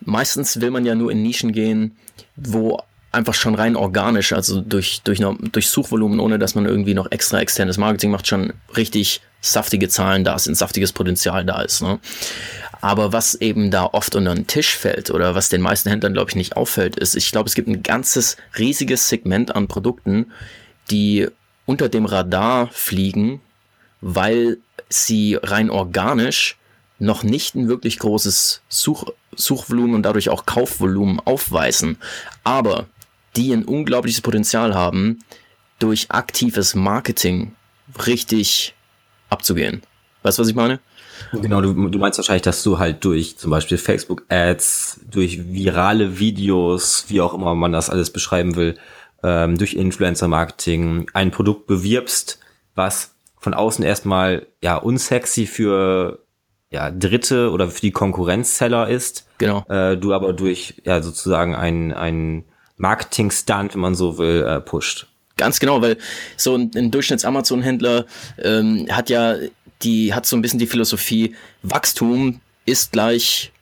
meistens 0.00 0.60
will 0.60 0.70
man 0.70 0.84
ja 0.84 0.94
nur 0.94 1.12
in 1.12 1.22
Nischen 1.22 1.52
gehen, 1.52 1.96
wo 2.36 2.82
einfach 3.10 3.34
schon 3.34 3.54
rein 3.54 3.76
organisch, 3.76 4.32
also 4.32 4.60
durch, 4.60 5.00
durch, 5.02 5.20
durch 5.52 5.70
Suchvolumen, 5.70 6.20
ohne 6.20 6.38
dass 6.38 6.54
man 6.54 6.66
irgendwie 6.66 6.94
noch 6.94 7.10
extra 7.10 7.40
externes 7.40 7.78
Marketing 7.78 8.10
macht, 8.10 8.26
schon 8.26 8.52
richtig 8.76 9.22
saftige 9.40 9.88
Zahlen 9.88 10.24
da 10.24 10.38
sind, 10.38 10.56
saftiges 10.56 10.92
Potenzial 10.92 11.44
da 11.44 11.62
ist. 11.62 11.80
Ne? 11.82 12.00
Aber 12.80 13.12
was 13.12 13.34
eben 13.34 13.70
da 13.70 13.84
oft 13.84 14.14
unter 14.14 14.34
den 14.34 14.46
Tisch 14.46 14.76
fällt 14.76 15.10
oder 15.10 15.34
was 15.34 15.48
den 15.48 15.60
meisten 15.60 15.88
Händlern, 15.88 16.12
glaube 16.12 16.30
ich, 16.30 16.36
nicht 16.36 16.56
auffällt, 16.56 16.96
ist, 16.96 17.16
ich 17.16 17.32
glaube, 17.32 17.48
es 17.48 17.54
gibt 17.54 17.68
ein 17.68 17.82
ganzes 17.82 18.36
riesiges 18.56 19.08
Segment 19.08 19.54
an 19.54 19.68
Produkten, 19.68 20.32
die 20.90 21.28
unter 21.66 21.88
dem 21.88 22.06
Radar 22.06 22.68
fliegen, 22.68 23.40
weil 24.00 24.58
sie 24.88 25.38
rein 25.42 25.70
organisch 25.70 26.56
noch 26.98 27.22
nicht 27.22 27.54
ein 27.54 27.68
wirklich 27.68 27.98
großes 27.98 28.62
Such 28.68 29.12
Suchvolumen 29.36 29.94
und 29.94 30.02
dadurch 30.02 30.30
auch 30.30 30.46
Kaufvolumen 30.46 31.20
aufweisen, 31.20 31.98
aber 32.42 32.86
die 33.36 33.52
ein 33.52 33.64
unglaubliches 33.64 34.20
Potenzial 34.20 34.74
haben, 34.74 35.20
durch 35.78 36.10
aktives 36.10 36.74
Marketing 36.74 37.54
richtig 38.06 38.74
abzugehen. 39.30 39.82
Weißt 40.22 40.38
du, 40.38 40.42
was 40.42 40.48
ich 40.48 40.56
meine? 40.56 40.80
Genau, 41.32 41.60
du, 41.60 41.88
du 41.88 41.98
meinst 41.98 42.18
wahrscheinlich, 42.18 42.42
dass 42.42 42.62
du 42.62 42.78
halt 42.78 43.04
durch 43.04 43.38
zum 43.38 43.50
Beispiel 43.50 43.78
Facebook-Ads, 43.78 45.00
durch 45.10 45.52
virale 45.52 46.18
Videos, 46.18 47.06
wie 47.08 47.20
auch 47.20 47.34
immer 47.34 47.54
man 47.54 47.72
das 47.72 47.90
alles 47.90 48.10
beschreiben 48.10 48.56
will, 48.56 48.76
ähm, 49.22 49.58
durch 49.58 49.74
Influencer-Marketing 49.74 51.08
ein 51.12 51.30
Produkt 51.30 51.66
bewirbst, 51.66 52.38
was 52.74 53.14
von 53.38 53.54
außen 53.54 53.84
erstmal 53.84 54.46
ja 54.62 54.76
unsexy 54.76 55.46
für 55.46 56.20
ja 56.70 56.90
Dritte 56.90 57.50
oder 57.50 57.68
für 57.68 57.80
die 57.80 57.92
Konkurrenzseller 57.92 58.88
ist. 58.88 59.26
Genau. 59.38 59.64
Äh, 59.68 59.96
du 59.96 60.12
aber 60.12 60.32
durch 60.32 60.82
ja 60.84 61.02
sozusagen 61.02 61.54
ein 61.54 61.92
ein 61.92 62.44
Marketing-Stunt, 62.76 63.74
wenn 63.74 63.80
man 63.80 63.94
so 63.94 64.18
will, 64.18 64.44
äh, 64.46 64.60
pusht. 64.60 65.06
Ganz 65.36 65.60
genau, 65.60 65.80
weil 65.80 65.96
so 66.36 66.56
ein, 66.56 66.70
ein 66.74 66.90
Durchschnitts-Amazon-Händler 66.90 68.06
ähm, 68.42 68.86
hat 68.90 69.08
ja 69.08 69.36
die 69.82 70.14
hat 70.14 70.26
so 70.26 70.36
ein 70.36 70.42
bisschen 70.42 70.58
die 70.58 70.66
Philosophie, 70.66 71.34
Wachstum 71.62 72.40
ist 72.64 72.92
gleich 72.92 73.52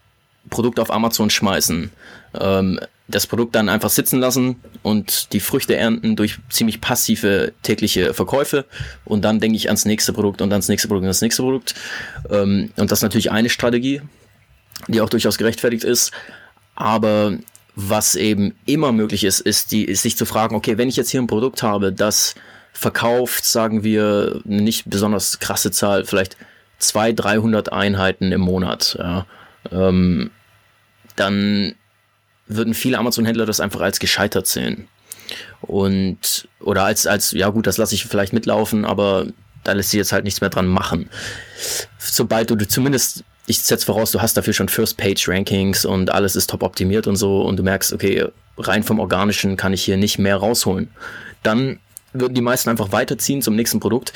Produkt 0.50 0.80
auf 0.80 0.90
Amazon 0.90 1.30
schmeißen. 1.30 1.90
Ähm, 2.38 2.80
das 3.08 3.26
Produkt 3.26 3.54
dann 3.54 3.68
einfach 3.68 3.90
sitzen 3.90 4.18
lassen 4.18 4.56
und 4.82 5.32
die 5.32 5.38
Früchte 5.38 5.76
ernten 5.76 6.16
durch 6.16 6.38
ziemlich 6.50 6.80
passive 6.80 7.52
tägliche 7.62 8.14
Verkäufe 8.14 8.64
und 9.04 9.24
dann 9.24 9.38
denke 9.38 9.56
ich 9.56 9.68
ans 9.68 9.84
nächste 9.84 10.12
Produkt 10.12 10.42
und 10.42 10.50
ans 10.50 10.68
nächste 10.68 10.88
Produkt 10.88 11.02
und 11.02 11.08
ans 11.08 11.20
nächste 11.20 11.42
Produkt. 11.42 11.74
Ähm, 12.30 12.72
und 12.76 12.90
das 12.90 12.98
ist 12.98 13.02
natürlich 13.04 13.30
eine 13.30 13.48
Strategie, 13.48 14.02
die 14.88 15.00
auch 15.00 15.08
durchaus 15.08 15.38
gerechtfertigt 15.38 15.84
ist. 15.84 16.10
Aber 16.74 17.38
was 17.76 18.16
eben 18.16 18.54
immer 18.64 18.90
möglich 18.90 19.22
ist, 19.22 19.40
ist, 19.40 19.70
die, 19.70 19.84
ist 19.84 20.02
sich 20.02 20.16
zu 20.16 20.26
fragen, 20.26 20.56
okay, 20.56 20.76
wenn 20.78 20.88
ich 20.88 20.96
jetzt 20.96 21.10
hier 21.10 21.20
ein 21.20 21.26
Produkt 21.28 21.62
habe, 21.62 21.92
das 21.92 22.34
verkauft, 22.76 23.44
sagen 23.44 23.82
wir, 23.82 24.40
nicht 24.44 24.88
besonders 24.88 25.38
krasse 25.38 25.70
Zahl, 25.70 26.04
vielleicht 26.04 26.36
200, 26.78 27.24
300 27.24 27.72
Einheiten 27.72 28.32
im 28.32 28.42
Monat, 28.42 28.96
ja, 28.98 29.26
ähm, 29.72 30.30
dann 31.16 31.74
würden 32.46 32.74
viele 32.74 32.98
Amazon-Händler 32.98 33.46
das 33.46 33.60
einfach 33.60 33.80
als 33.80 33.98
gescheitert 33.98 34.46
sehen. 34.46 34.88
Und, 35.62 36.48
oder 36.60 36.84
als, 36.84 37.06
als, 37.06 37.32
ja 37.32 37.48
gut, 37.48 37.66
das 37.66 37.78
lasse 37.78 37.94
ich 37.94 38.04
vielleicht 38.04 38.32
mitlaufen, 38.32 38.84
aber 38.84 39.26
da 39.64 39.72
lässt 39.72 39.90
sich 39.90 39.98
jetzt 39.98 40.12
halt 40.12 40.24
nichts 40.24 40.40
mehr 40.40 40.50
dran 40.50 40.66
machen. 40.68 41.10
Sobald 41.98 42.50
du 42.50 42.56
zumindest, 42.68 43.24
ich 43.46 43.60
setze 43.60 43.86
voraus, 43.86 44.12
du 44.12 44.20
hast 44.20 44.36
dafür 44.36 44.52
schon 44.52 44.68
First-Page-Rankings 44.68 45.84
und 45.84 46.12
alles 46.12 46.36
ist 46.36 46.50
top 46.50 46.62
optimiert 46.62 47.06
und 47.06 47.16
so 47.16 47.42
und 47.42 47.56
du 47.56 47.62
merkst, 47.64 47.92
okay, 47.92 48.26
rein 48.58 48.84
vom 48.84 49.00
Organischen 49.00 49.56
kann 49.56 49.72
ich 49.72 49.82
hier 49.82 49.96
nicht 49.96 50.18
mehr 50.18 50.36
rausholen. 50.36 50.90
Dann 51.42 51.80
würden 52.12 52.34
die 52.34 52.40
meisten 52.40 52.70
einfach 52.70 52.92
weiterziehen 52.92 53.42
zum 53.42 53.56
nächsten 53.56 53.80
Produkt. 53.80 54.12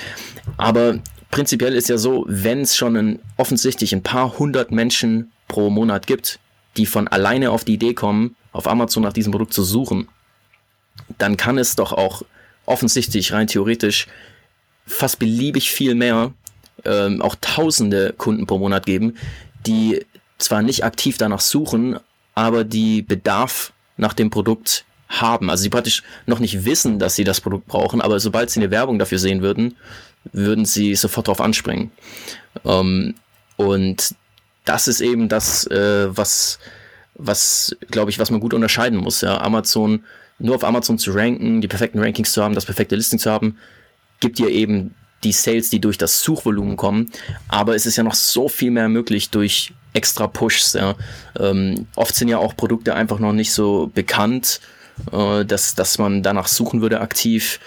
Aber 0.57 0.99
prinzipiell 1.31 1.75
ist 1.75 1.89
ja 1.89 1.99
so, 1.99 2.25
wenn 2.29 2.63
es 2.63 2.77
schon 2.77 2.97
ein, 2.97 3.19
offensichtlich 3.37 3.93
ein 3.93 4.03
paar 4.03 4.39
hundert 4.39 4.71
Menschen 4.71 5.33
pro 5.49 5.71
Monat 5.71 6.07
gibt, 6.07 6.39
die 6.77 6.87
von 6.87 7.09
alleine 7.09 7.51
auf 7.51 7.65
die 7.65 7.75
Idee 7.75 7.95
kommen, 7.95 8.37
auf 8.53 8.69
Amazon 8.69 9.03
nach 9.03 9.13
diesem 9.13 9.33
Produkt 9.33 9.53
zu 9.53 9.63
suchen, 9.63 10.09
dann 11.19 11.37
kann 11.37 11.59
es 11.59 11.77
doch 11.77 11.93
auch 11.93 12.23
offensichtlich 12.67 13.33
rein 13.33 13.47
theoretisch 13.47 14.07
fast 14.87 15.19
beliebig 15.19 15.71
viel 15.71 15.95
mehr, 15.95 16.33
ähm, 16.85 17.21
auch 17.23 17.37
tausende 17.41 18.15
Kunden 18.17 18.47
pro 18.47 18.59
Monat 18.59 18.87
geben, 18.87 19.17
die 19.67 20.05
zwar 20.39 20.63
nicht 20.63 20.85
aktiv 20.85 21.19
danach 21.19 21.41
suchen, 21.41 21.99
aber 22.35 22.65
die 22.65 23.03
Bedarf 23.03 23.73
nach 23.97 24.15
dem 24.15 24.31
Produkt 24.31 24.85
haben. 25.11 25.51
Also 25.51 25.63
sie 25.63 25.69
praktisch 25.69 26.03
noch 26.27 26.39
nicht 26.39 26.65
wissen, 26.65 26.99
dass 26.99 27.17
sie 27.17 27.25
das 27.25 27.41
Produkt 27.41 27.67
brauchen, 27.67 28.01
aber 28.01 28.21
sobald 28.21 28.49
sie 28.49 28.61
eine 28.61 28.71
Werbung 28.71 28.99
dafür 28.99 29.19
sehen 29.19 29.43
würden, 29.43 29.77
würden 30.33 30.65
sie 30.65 30.95
sofort 30.95 31.29
darauf 31.29 31.41
anspringen. 31.41 31.91
Ähm, 32.65 33.15
und 33.57 34.15
das 34.65 34.89
ist 34.89 35.01
eben 35.01 35.29
das, 35.29 35.67
äh, 35.67 36.17
was, 36.17 36.59
was 37.15 37.77
glaube 37.91 38.11
ich, 38.11 38.19
was 38.19 38.31
man 38.31 38.41
gut 38.41 38.55
unterscheiden 38.55 38.99
muss. 38.99 39.21
Ja, 39.21 39.41
Amazon, 39.41 40.05
nur 40.39 40.55
auf 40.55 40.65
Amazon 40.65 40.99
zu 40.99 41.11
ranken, 41.13 41.61
die 41.61 41.69
perfekten 41.69 41.99
Rankings 41.99 42.33
zu 42.33 42.43
haben, 42.43 42.55
das 42.55 42.67
perfekte 42.67 42.95
Listing 42.95 43.19
zu 43.19 43.31
haben, 43.31 43.59
gibt 44.21 44.39
dir 44.39 44.49
eben 44.49 44.95
die 45.25 45.33
Sales, 45.33 45.69
die 45.69 45.81
durch 45.81 45.99
das 45.99 46.23
Suchvolumen 46.23 46.77
kommen. 46.77 47.11
Aber 47.49 47.75
es 47.75 47.85
ist 47.85 47.97
ja 47.97 48.05
noch 48.05 48.15
so 48.15 48.49
viel 48.49 48.71
mehr 48.71 48.89
möglich 48.89 49.31
durch 49.31 49.73
extra 49.93 50.29
Pushs. 50.29 50.75
Ja. 50.75 50.95
Ähm, 51.39 51.87
oft 51.97 52.15
sind 52.15 52.29
ja 52.29 52.39
auch 52.39 52.57
Produkte 52.57 52.95
einfach 52.95 53.19
noch 53.19 53.33
nicht 53.33 53.53
so 53.53 53.91
bekannt 53.93 54.61
äh, 55.13 55.45
dass, 55.45 55.75
dass 55.75 55.99
man 55.99 56.23
danach 56.23 56.49
suchen 56.49 56.81
würde 56.83 57.01
aktiv 57.01 57.61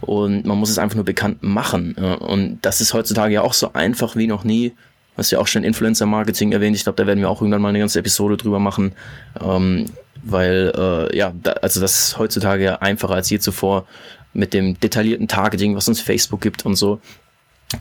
und 0.00 0.44
man 0.46 0.58
muss 0.58 0.70
es 0.70 0.78
einfach 0.78 0.96
nur 0.96 1.04
bekannt 1.04 1.42
machen. 1.42 1.94
Und 1.94 2.58
das 2.62 2.80
ist 2.80 2.94
heutzutage 2.94 3.34
ja 3.34 3.42
auch 3.42 3.54
so 3.54 3.72
einfach 3.72 4.16
wie 4.16 4.26
noch 4.26 4.44
nie. 4.44 4.72
Was 5.16 5.30
ja 5.30 5.38
auch 5.38 5.46
schon 5.46 5.62
Influencer-Marketing 5.62 6.50
erwähnt. 6.50 6.74
Ich 6.74 6.82
glaube, 6.82 6.96
da 7.00 7.06
werden 7.06 7.20
wir 7.20 7.30
auch 7.30 7.40
irgendwann 7.40 7.62
mal 7.62 7.68
eine 7.68 7.78
ganze 7.78 8.00
Episode 8.00 8.36
drüber 8.36 8.58
machen. 8.58 8.94
Ähm, 9.40 9.86
weil, 10.24 10.72
äh, 10.76 11.16
ja, 11.16 11.32
da, 11.40 11.52
also 11.52 11.80
das 11.80 12.08
ist 12.08 12.18
heutzutage 12.18 12.82
einfacher 12.82 13.14
als 13.14 13.30
je 13.30 13.38
zuvor 13.38 13.86
mit 14.32 14.52
dem 14.52 14.78
detaillierten 14.80 15.28
Targeting, 15.28 15.76
was 15.76 15.86
uns 15.86 16.00
Facebook 16.00 16.40
gibt 16.40 16.66
und 16.66 16.74
so. 16.74 17.00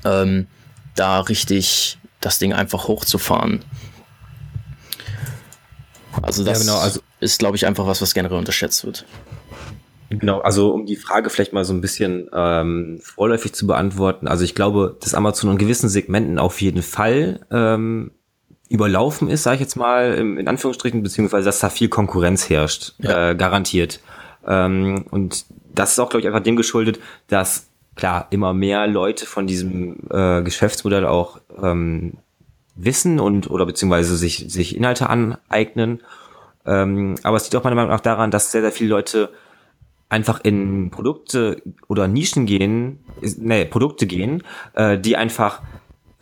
Ähm, 0.06 0.48
da 0.96 1.22
richtig 1.22 1.98
das 2.22 2.40
Ding 2.40 2.54
einfach 2.54 2.88
hochzufahren. 2.88 3.64
Also 6.22 6.44
das 6.44 6.60
ja, 6.60 6.74
genau, 6.74 6.84
also 6.84 7.00
ist, 7.20 7.40
glaube 7.40 7.58
ich, 7.58 7.66
einfach 7.66 7.88
was, 7.88 8.02
was 8.02 8.14
generell 8.14 8.38
unterschätzt 8.38 8.86
wird. 8.86 9.06
Genau, 10.10 10.40
also 10.40 10.72
um 10.72 10.86
die 10.86 10.96
Frage 10.96 11.30
vielleicht 11.30 11.54
mal 11.54 11.66
so 11.66 11.74
ein 11.74 11.82
bisschen 11.82 12.30
ähm, 12.34 13.00
vorläufig 13.02 13.54
zu 13.54 13.66
beantworten. 13.66 14.28
Also 14.28 14.44
ich 14.44 14.54
glaube, 14.54 14.98
dass 15.02 15.14
Amazon 15.14 15.52
in 15.52 15.58
gewissen 15.58 15.90
Segmenten 15.90 16.38
auf 16.40 16.62
jeden 16.62 16.84
Fall 16.84 17.40
ähm, 17.52 18.12
überlaufen 18.70 19.30
ist, 19.30 19.44
sage 19.44 19.56
ich 19.56 19.62
jetzt 19.62 19.76
mal, 19.76 20.14
in 20.16 20.48
Anführungsstrichen, 20.48 21.04
beziehungsweise 21.04 21.46
dass 21.46 21.60
da 21.60 21.70
viel 21.70 21.90
Konkurrenz 21.90 22.50
herrscht, 22.50 22.94
ja. 23.00 23.32
äh, 23.32 23.36
garantiert. 23.36 24.00
Ähm, 24.48 25.06
und 25.10 25.46
das 25.74 25.94
ist 25.94 26.00
auch, 26.00 26.10
glaube 26.10 26.22
ich, 26.22 26.28
einfach 26.28 26.44
dem 26.44 26.56
geschuldet, 26.56 27.00
dass 27.28 27.68
klar 27.96 28.28
immer 28.32 28.54
mehr 28.54 28.88
Leute 28.88 29.26
von 29.26 29.48
diesem 29.48 29.98
äh, 30.10 30.42
Geschäftsmodell 30.42 31.06
auch 31.06 31.40
ähm, 31.62 32.14
wissen 32.76 33.20
und 33.20 33.50
oder 33.50 33.66
beziehungsweise 33.66 34.18
sich, 34.18 34.46
sich 34.48 34.76
Inhalte 34.76 35.10
aneignen. 35.10 36.02
Ähm, 36.66 37.16
aber 37.24 37.38
es 37.38 37.44
liegt 37.44 37.56
auch 37.56 37.64
meiner 37.64 37.76
Meinung 37.76 37.92
nach 37.92 38.00
daran, 38.00 38.32
dass 38.32 38.52
sehr, 38.52 38.62
sehr 38.62 38.72
viele 38.72 38.90
Leute 38.90 39.30
einfach 40.10 40.42
in 40.44 40.92
Produkte 40.92 41.62
oder 41.88 42.08
Nischen 42.08 42.46
gehen, 42.46 43.00
nee, 43.38 43.66
Produkte 43.66 44.06
gehen, 44.06 44.44
äh, 44.76 44.98
die 44.98 45.18
einfach 45.18 45.62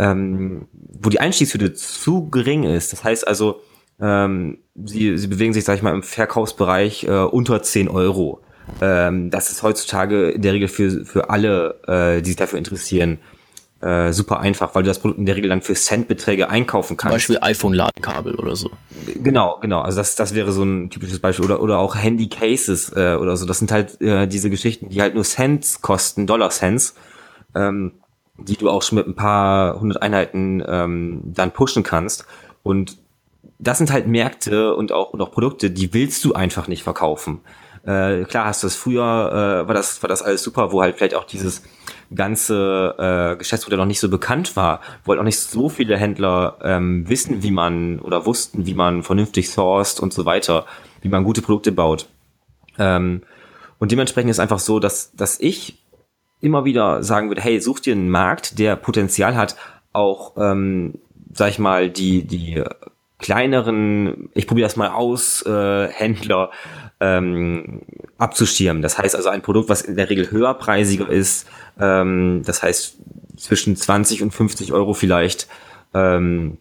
ähm, 0.01 0.67
wo 0.99 1.09
die 1.09 1.19
Einstiegshürde 1.19 1.73
zu 1.73 2.29
gering 2.29 2.63
ist. 2.63 2.91
Das 2.91 3.03
heißt 3.03 3.27
also, 3.27 3.61
ähm, 3.99 4.57
sie, 4.83 5.15
sie 5.17 5.27
bewegen 5.27 5.53
sich, 5.53 5.63
sag 5.63 5.75
ich 5.75 5.83
mal, 5.83 5.93
im 5.93 6.01
Verkaufsbereich 6.01 7.03
äh, 7.03 7.11
unter 7.11 7.61
10 7.61 7.87
Euro. 7.87 8.41
Ähm, 8.81 9.29
das 9.29 9.51
ist 9.51 9.61
heutzutage 9.61 10.29
in 10.29 10.41
der 10.41 10.53
Regel 10.53 10.67
für, 10.67 11.05
für 11.05 11.29
alle, 11.29 11.81
äh, 11.87 12.21
die 12.21 12.29
sich 12.29 12.35
dafür 12.35 12.57
interessieren, 12.57 13.19
äh, 13.81 14.13
super 14.13 14.39
einfach, 14.39 14.75
weil 14.75 14.83
du 14.83 14.89
das 14.89 14.99
Produkt 14.99 15.19
in 15.19 15.25
der 15.25 15.35
Regel 15.35 15.49
dann 15.49 15.61
für 15.61 15.73
Centbeträge 15.73 16.49
einkaufen 16.49 16.97
kannst. 16.97 17.13
Beispiel 17.13 17.39
iPhone-Ladekabel 17.41 18.35
oder 18.35 18.55
so. 18.55 18.69
Genau, 19.15 19.57
genau. 19.59 19.81
Also 19.81 19.97
das, 19.97 20.15
das 20.15 20.35
wäre 20.35 20.51
so 20.51 20.63
ein 20.63 20.89
typisches 20.89 21.19
Beispiel. 21.19 21.45
Oder, 21.45 21.61
oder 21.61 21.79
auch 21.79 21.95
Handy-Cases 21.95 22.93
äh, 22.95 23.17
oder 23.19 23.35
so. 23.37 23.45
Das 23.45 23.59
sind 23.59 23.71
halt 23.71 23.99
äh, 23.99 24.27
diese 24.27 24.49
Geschichten, 24.49 24.89
die 24.89 25.01
halt 25.01 25.15
nur 25.15 25.23
Cents 25.23 25.81
kosten, 25.81 26.27
Dollar-Cents, 26.27 26.95
ähm, 27.55 27.93
die 28.37 28.55
du 28.55 28.69
auch 28.69 28.83
schon 28.83 28.97
mit 28.97 29.07
ein 29.07 29.15
paar 29.15 29.79
hundert 29.79 30.01
Einheiten 30.01 30.63
ähm, 30.67 31.21
dann 31.25 31.51
pushen 31.51 31.83
kannst. 31.83 32.25
Und 32.63 32.97
das 33.57 33.77
sind 33.77 33.91
halt 33.91 34.07
Märkte 34.07 34.75
und 34.75 34.91
auch, 34.91 35.11
und 35.13 35.21
auch 35.21 35.31
Produkte, 35.31 35.71
die 35.71 35.93
willst 35.93 36.23
du 36.23 36.33
einfach 36.33 36.67
nicht 36.67 36.83
verkaufen. 36.83 37.41
Äh, 37.83 38.25
klar 38.25 38.45
hast 38.45 38.61
du 38.61 38.67
das 38.67 38.75
früher, 38.75 39.01
äh, 39.63 39.67
war 39.67 39.73
das, 39.73 40.03
war 40.03 40.07
das 40.07 40.21
alles 40.21 40.43
super, 40.43 40.71
wo 40.71 40.81
halt 40.81 40.97
vielleicht 40.97 41.15
auch 41.15 41.23
dieses 41.23 41.63
ganze 42.13 42.95
äh, 42.97 43.37
Geschäftsmodell 43.37 43.77
noch 43.77 43.85
nicht 43.85 43.99
so 43.99 44.09
bekannt 44.09 44.55
war, 44.55 44.81
halt 45.07 45.19
auch 45.19 45.23
nicht 45.23 45.39
so 45.39 45.69
viele 45.69 45.97
Händler 45.97 46.57
ähm, 46.61 47.07
wissen, 47.07 47.43
wie 47.43 47.51
man 47.51 47.99
oder 47.99 48.25
wussten, 48.25 48.65
wie 48.65 48.73
man 48.73 49.03
vernünftig 49.03 49.49
sourced 49.49 49.99
und 49.99 50.13
so 50.13 50.25
weiter, 50.25 50.65
wie 51.01 51.09
man 51.09 51.23
gute 51.23 51.41
Produkte 51.41 51.71
baut. 51.71 52.07
Ähm, 52.77 53.21
und 53.79 53.91
dementsprechend 53.91 54.29
ist 54.31 54.39
einfach 54.39 54.59
so, 54.59 54.79
dass, 54.79 55.11
dass 55.13 55.39
ich 55.39 55.79
immer 56.41 56.65
wieder 56.65 57.03
sagen 57.03 57.29
würde, 57.29 57.41
hey, 57.41 57.59
such 57.61 57.79
dir 57.79 57.93
einen 57.93 58.09
Markt, 58.09 58.59
der 58.59 58.75
Potenzial 58.75 59.35
hat, 59.35 59.55
auch, 59.93 60.33
ähm, 60.37 60.95
sag 61.33 61.49
ich 61.49 61.59
mal, 61.59 61.89
die, 61.89 62.25
die 62.25 62.63
kleineren, 63.19 64.29
ich 64.33 64.47
probiere 64.47 64.67
das 64.67 64.75
mal 64.75 64.89
aus, 64.89 65.45
äh, 65.45 65.87
Händler 65.87 66.51
ähm, 67.01 67.81
abzuschirmen. 68.19 68.83
Das 68.83 68.97
heißt 68.97 69.15
also 69.15 69.29
ein 69.29 69.41
Produkt, 69.41 69.67
was 69.69 69.81
in 69.81 69.95
der 69.95 70.09
Regel 70.09 70.29
höherpreisiger 70.29 71.09
ist, 71.09 71.49
ähm, 71.79 72.43
das 72.45 72.61
heißt 72.61 72.97
zwischen 73.37 73.75
20 73.75 74.21
und 74.21 74.31
50 74.31 74.71
Euro 74.71 74.93
vielleicht, 74.93 75.47
ähm, 75.95 76.59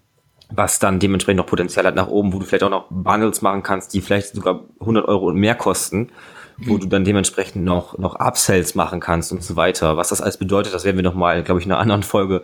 was 0.49 0.79
dann 0.79 0.99
dementsprechend 0.99 1.37
noch 1.37 1.47
Potenzial 1.47 1.85
hat 1.85 1.95
nach 1.95 2.09
oben, 2.09 2.33
wo 2.33 2.39
du 2.39 2.47
vielleicht 2.47 2.65
auch 2.65 2.71
noch 2.71 2.87
Bundles 2.91 3.43
machen 3.43 3.63
kannst, 3.63 3.93
die 3.93 4.01
vielleicht 4.01 4.35
sogar 4.35 4.65
100 4.81 5.07
Euro 5.07 5.27
und 5.27 5.37
mehr 5.37 5.55
kosten, 5.55 6.09
wo 6.57 6.75
mhm. 6.75 6.81
du 6.81 6.87
dann 6.89 7.05
dementsprechend 7.05 7.63
noch, 7.63 7.99
noch 7.99 8.17
Upsells 8.17 8.75
machen 8.75 8.99
kannst 8.99 9.31
und 9.33 9.45
so 9.45 9.57
weiter. 9.57 9.99
Was 9.99 10.09
das 10.09 10.23
alles 10.23 10.39
bedeutet, 10.39 10.73
das 10.73 10.85
werden 10.85 10.97
wir 10.97 11.05
nochmal, 11.05 11.45
glaube 11.45 11.61
ich, 11.61 11.67
in 11.67 11.73
einer 11.73 11.81
anderen 11.81 12.03
Folge 12.03 12.43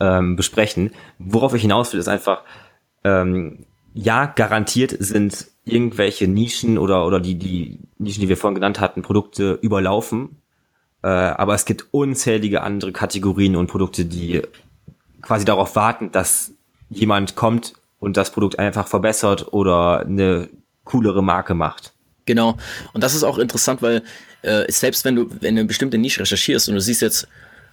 ähm, 0.00 0.34
besprechen. 0.34 0.92
Worauf 1.18 1.54
ich 1.54 1.62
hinaus 1.62 1.92
will, 1.92 2.00
ist 2.00 2.08
einfach, 2.08 2.42
ähm, 3.04 3.66
ja, 3.92 4.26
garantiert 4.26 4.96
sind 4.98 5.53
irgendwelche 5.64 6.28
Nischen 6.28 6.78
oder, 6.78 7.06
oder 7.06 7.20
die, 7.20 7.36
die 7.36 7.78
Nischen, 7.98 8.20
die 8.20 8.28
wir 8.28 8.36
vorhin 8.36 8.54
genannt 8.54 8.80
hatten, 8.80 9.02
Produkte 9.02 9.58
überlaufen. 9.62 10.40
Äh, 11.02 11.08
aber 11.08 11.54
es 11.54 11.64
gibt 11.64 11.86
unzählige 11.90 12.62
andere 12.62 12.92
Kategorien 12.92 13.56
und 13.56 13.68
Produkte, 13.68 14.04
die 14.04 14.42
quasi 15.22 15.44
darauf 15.44 15.74
warten, 15.76 16.12
dass 16.12 16.52
jemand 16.90 17.34
kommt 17.34 17.74
und 17.98 18.16
das 18.16 18.30
Produkt 18.30 18.58
einfach 18.58 18.86
verbessert 18.88 19.52
oder 19.52 20.00
eine 20.00 20.48
coolere 20.84 21.22
Marke 21.22 21.54
macht. 21.54 21.94
Genau. 22.26 22.56
Und 22.92 23.02
das 23.02 23.14
ist 23.14 23.22
auch 23.22 23.38
interessant, 23.38 23.82
weil 23.82 24.02
äh, 24.42 24.70
selbst 24.70 25.04
wenn 25.04 25.16
du 25.16 25.30
wenn 25.40 25.56
du 25.56 25.60
eine 25.60 25.64
bestimmte 25.64 25.98
Nische 25.98 26.20
recherchierst 26.20 26.68
und 26.68 26.74
du 26.74 26.80
siehst 26.80 27.02
jetzt, 27.02 27.28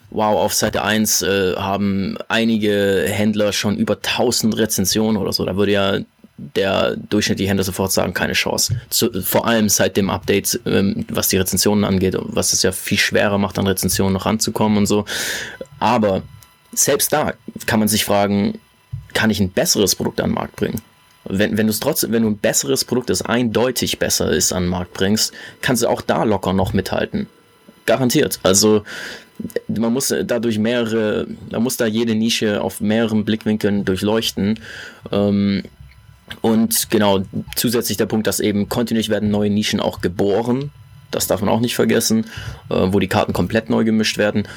wow, 0.09 0.37
auf 0.37 0.53
Seite 0.53 0.83
1 0.83 1.21
äh, 1.21 1.55
haben 1.55 2.17
einige 2.27 3.05
Händler 3.07 3.53
schon 3.53 3.77
über 3.77 3.95
1000 3.95 4.57
Rezensionen 4.57 5.21
oder 5.21 5.33
so, 5.33 5.45
da 5.45 5.55
würde 5.55 5.71
ja 5.71 5.99
der 6.37 6.95
durchschnittliche 6.95 7.49
Händler 7.49 7.63
sofort 7.63 7.91
sagen, 7.91 8.13
keine 8.13 8.33
Chance. 8.33 8.81
Zu, 8.89 9.21
vor 9.21 9.47
allem 9.47 9.69
seit 9.69 9.97
dem 9.97 10.09
Update, 10.09 10.59
ähm, 10.65 11.05
was 11.09 11.29
die 11.29 11.37
Rezensionen 11.37 11.83
angeht, 11.83 12.15
was 12.17 12.53
es 12.53 12.63
ja 12.63 12.71
viel 12.71 12.97
schwerer 12.97 13.37
macht, 13.37 13.59
an 13.59 13.67
Rezensionen 13.67 14.13
noch 14.13 14.25
ranzukommen 14.25 14.77
und 14.77 14.85
so. 14.87 15.05
Aber 15.79 16.23
selbst 16.73 17.13
da 17.13 17.33
kann 17.65 17.79
man 17.79 17.87
sich 17.87 18.05
fragen, 18.05 18.59
kann 19.13 19.29
ich 19.29 19.39
ein 19.39 19.51
besseres 19.51 19.95
Produkt 19.95 20.21
an 20.21 20.29
den 20.29 20.35
Markt 20.35 20.55
bringen? 20.55 20.81
Wenn, 21.25 21.57
wenn 21.57 21.69
trotzdem, 21.69 22.11
wenn 22.11 22.23
du 22.23 22.29
ein 22.29 22.37
besseres 22.37 22.83
Produkt, 22.85 23.09
das 23.09 23.21
eindeutig 23.21 23.99
besser 23.99 24.31
ist, 24.31 24.51
an 24.53 24.63
den 24.63 24.69
Markt 24.69 24.93
bringst, 24.93 25.33
kannst 25.61 25.83
du 25.83 25.87
auch 25.87 26.01
da 26.01 26.23
locker 26.23 26.53
noch 26.53 26.73
mithalten. 26.73 27.27
Garantiert. 27.85 28.39
Also 28.43 28.83
man 29.67 29.93
muss 29.93 30.13
dadurch 30.23 30.57
mehrere, 30.57 31.27
man 31.51 31.63
muss 31.63 31.77
da 31.77 31.85
jede 31.85 32.15
Nische 32.15 32.61
auf 32.61 32.81
mehreren 32.81 33.25
Blickwinkeln 33.25 33.85
durchleuchten. 33.85 34.59
Ähm, 35.11 35.63
und 36.41 36.89
genau, 36.89 37.23
zusätzlich 37.55 37.97
der 37.97 38.05
Punkt, 38.05 38.27
dass 38.27 38.39
eben 38.39 38.69
kontinuierlich 38.69 39.09
werden 39.09 39.31
neue 39.31 39.49
Nischen 39.49 39.79
auch 39.79 40.01
geboren. 40.01 40.71
Das 41.11 41.27
darf 41.27 41.41
man 41.41 41.49
auch 41.49 41.59
nicht 41.59 41.75
vergessen, 41.75 42.25
äh, 42.69 42.87
wo 42.87 42.99
die 42.99 43.07
Karten 43.07 43.33
komplett 43.33 43.69
neu 43.69 43.83
gemischt 43.83 44.17
werden. 44.17 44.47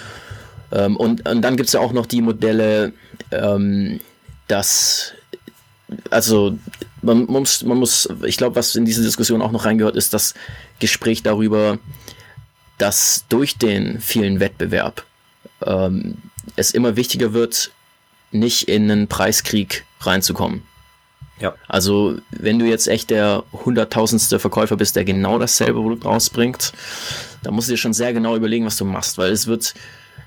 Ähm, 0.72 0.96
und, 0.96 1.28
und 1.28 1.42
dann 1.42 1.56
gibt 1.56 1.68
es 1.68 1.72
ja 1.72 1.80
auch 1.80 1.92
noch 1.92 2.06
die 2.06 2.22
Modelle, 2.22 2.92
ähm, 3.30 4.00
dass, 4.48 5.12
also 6.10 6.58
man 7.02 7.26
muss, 7.26 7.62
man 7.64 7.78
muss, 7.78 8.08
ich 8.24 8.36
glaube, 8.36 8.56
was 8.56 8.76
in 8.76 8.84
diese 8.84 9.02
Diskussion 9.02 9.42
auch 9.42 9.52
noch 9.52 9.64
reingehört, 9.64 9.96
ist 9.96 10.14
das 10.14 10.34
Gespräch 10.78 11.22
darüber, 11.22 11.78
dass 12.78 13.24
durch 13.28 13.56
den 13.56 14.00
vielen 14.00 14.40
Wettbewerb 14.40 15.04
ähm, 15.64 16.16
es 16.56 16.72
immer 16.72 16.96
wichtiger 16.96 17.32
wird, 17.32 17.70
nicht 18.32 18.68
in 18.68 18.90
einen 18.90 19.08
Preiskrieg 19.08 19.84
reinzukommen. 20.00 20.62
Ja. 21.40 21.54
Also, 21.68 22.16
wenn 22.30 22.58
du 22.58 22.66
jetzt 22.66 22.86
echt 22.86 23.10
der 23.10 23.42
hunderttausendste 23.52 24.38
Verkäufer 24.38 24.76
bist, 24.76 24.96
der 24.96 25.04
genau 25.04 25.38
dasselbe 25.38 25.80
Produkt 25.80 26.04
rausbringt, 26.04 26.72
dann 27.42 27.54
musst 27.54 27.68
du 27.68 27.72
dir 27.72 27.78
schon 27.78 27.92
sehr 27.92 28.12
genau 28.12 28.36
überlegen, 28.36 28.64
was 28.64 28.76
du 28.76 28.84
machst, 28.84 29.18
weil 29.18 29.32
es 29.32 29.46
wird, 29.46 29.74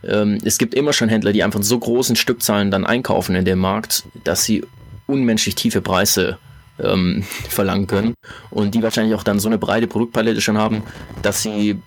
ähm, 0.03 0.37
es 0.43 0.57
gibt 0.57 0.73
immer 0.73 0.93
schon 0.93 1.09
Händler, 1.09 1.31
die 1.31 1.43
einfach 1.43 1.63
so 1.63 1.79
großen 1.79 2.15
Stückzahlen 2.15 2.71
dann 2.71 2.85
einkaufen 2.85 3.35
in 3.35 3.45
dem 3.45 3.59
Markt, 3.59 4.03
dass 4.23 4.43
sie 4.43 4.65
unmenschlich 5.07 5.55
tiefe 5.55 5.81
Preise 5.81 6.37
ähm, 6.79 7.23
verlangen 7.49 7.87
können 7.87 8.13
und 8.49 8.75
die 8.75 8.83
wahrscheinlich 8.83 9.15
auch 9.15 9.23
dann 9.23 9.39
so 9.39 9.47
eine 9.47 9.57
breite 9.57 9.87
Produktpalette 9.87 10.41
schon 10.41 10.57
haben, 10.57 10.83
dass 11.21 11.41
sie 11.41 11.81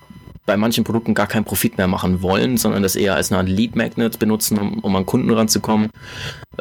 bei 0.46 0.56
manchen 0.56 0.84
Produkten 0.84 1.14
gar 1.14 1.26
keinen 1.26 1.44
Profit 1.44 1.78
mehr 1.78 1.86
machen 1.86 2.22
wollen, 2.22 2.56
sondern 2.56 2.82
das 2.82 2.96
eher 2.96 3.14
als 3.14 3.30
eine 3.30 3.38
Art 3.38 3.48
Lead 3.48 3.76
Magnet 3.76 4.18
benutzen, 4.18 4.58
um, 4.58 4.78
um 4.80 4.96
an 4.96 5.06
Kunden 5.06 5.30
ranzukommen, 5.30 5.90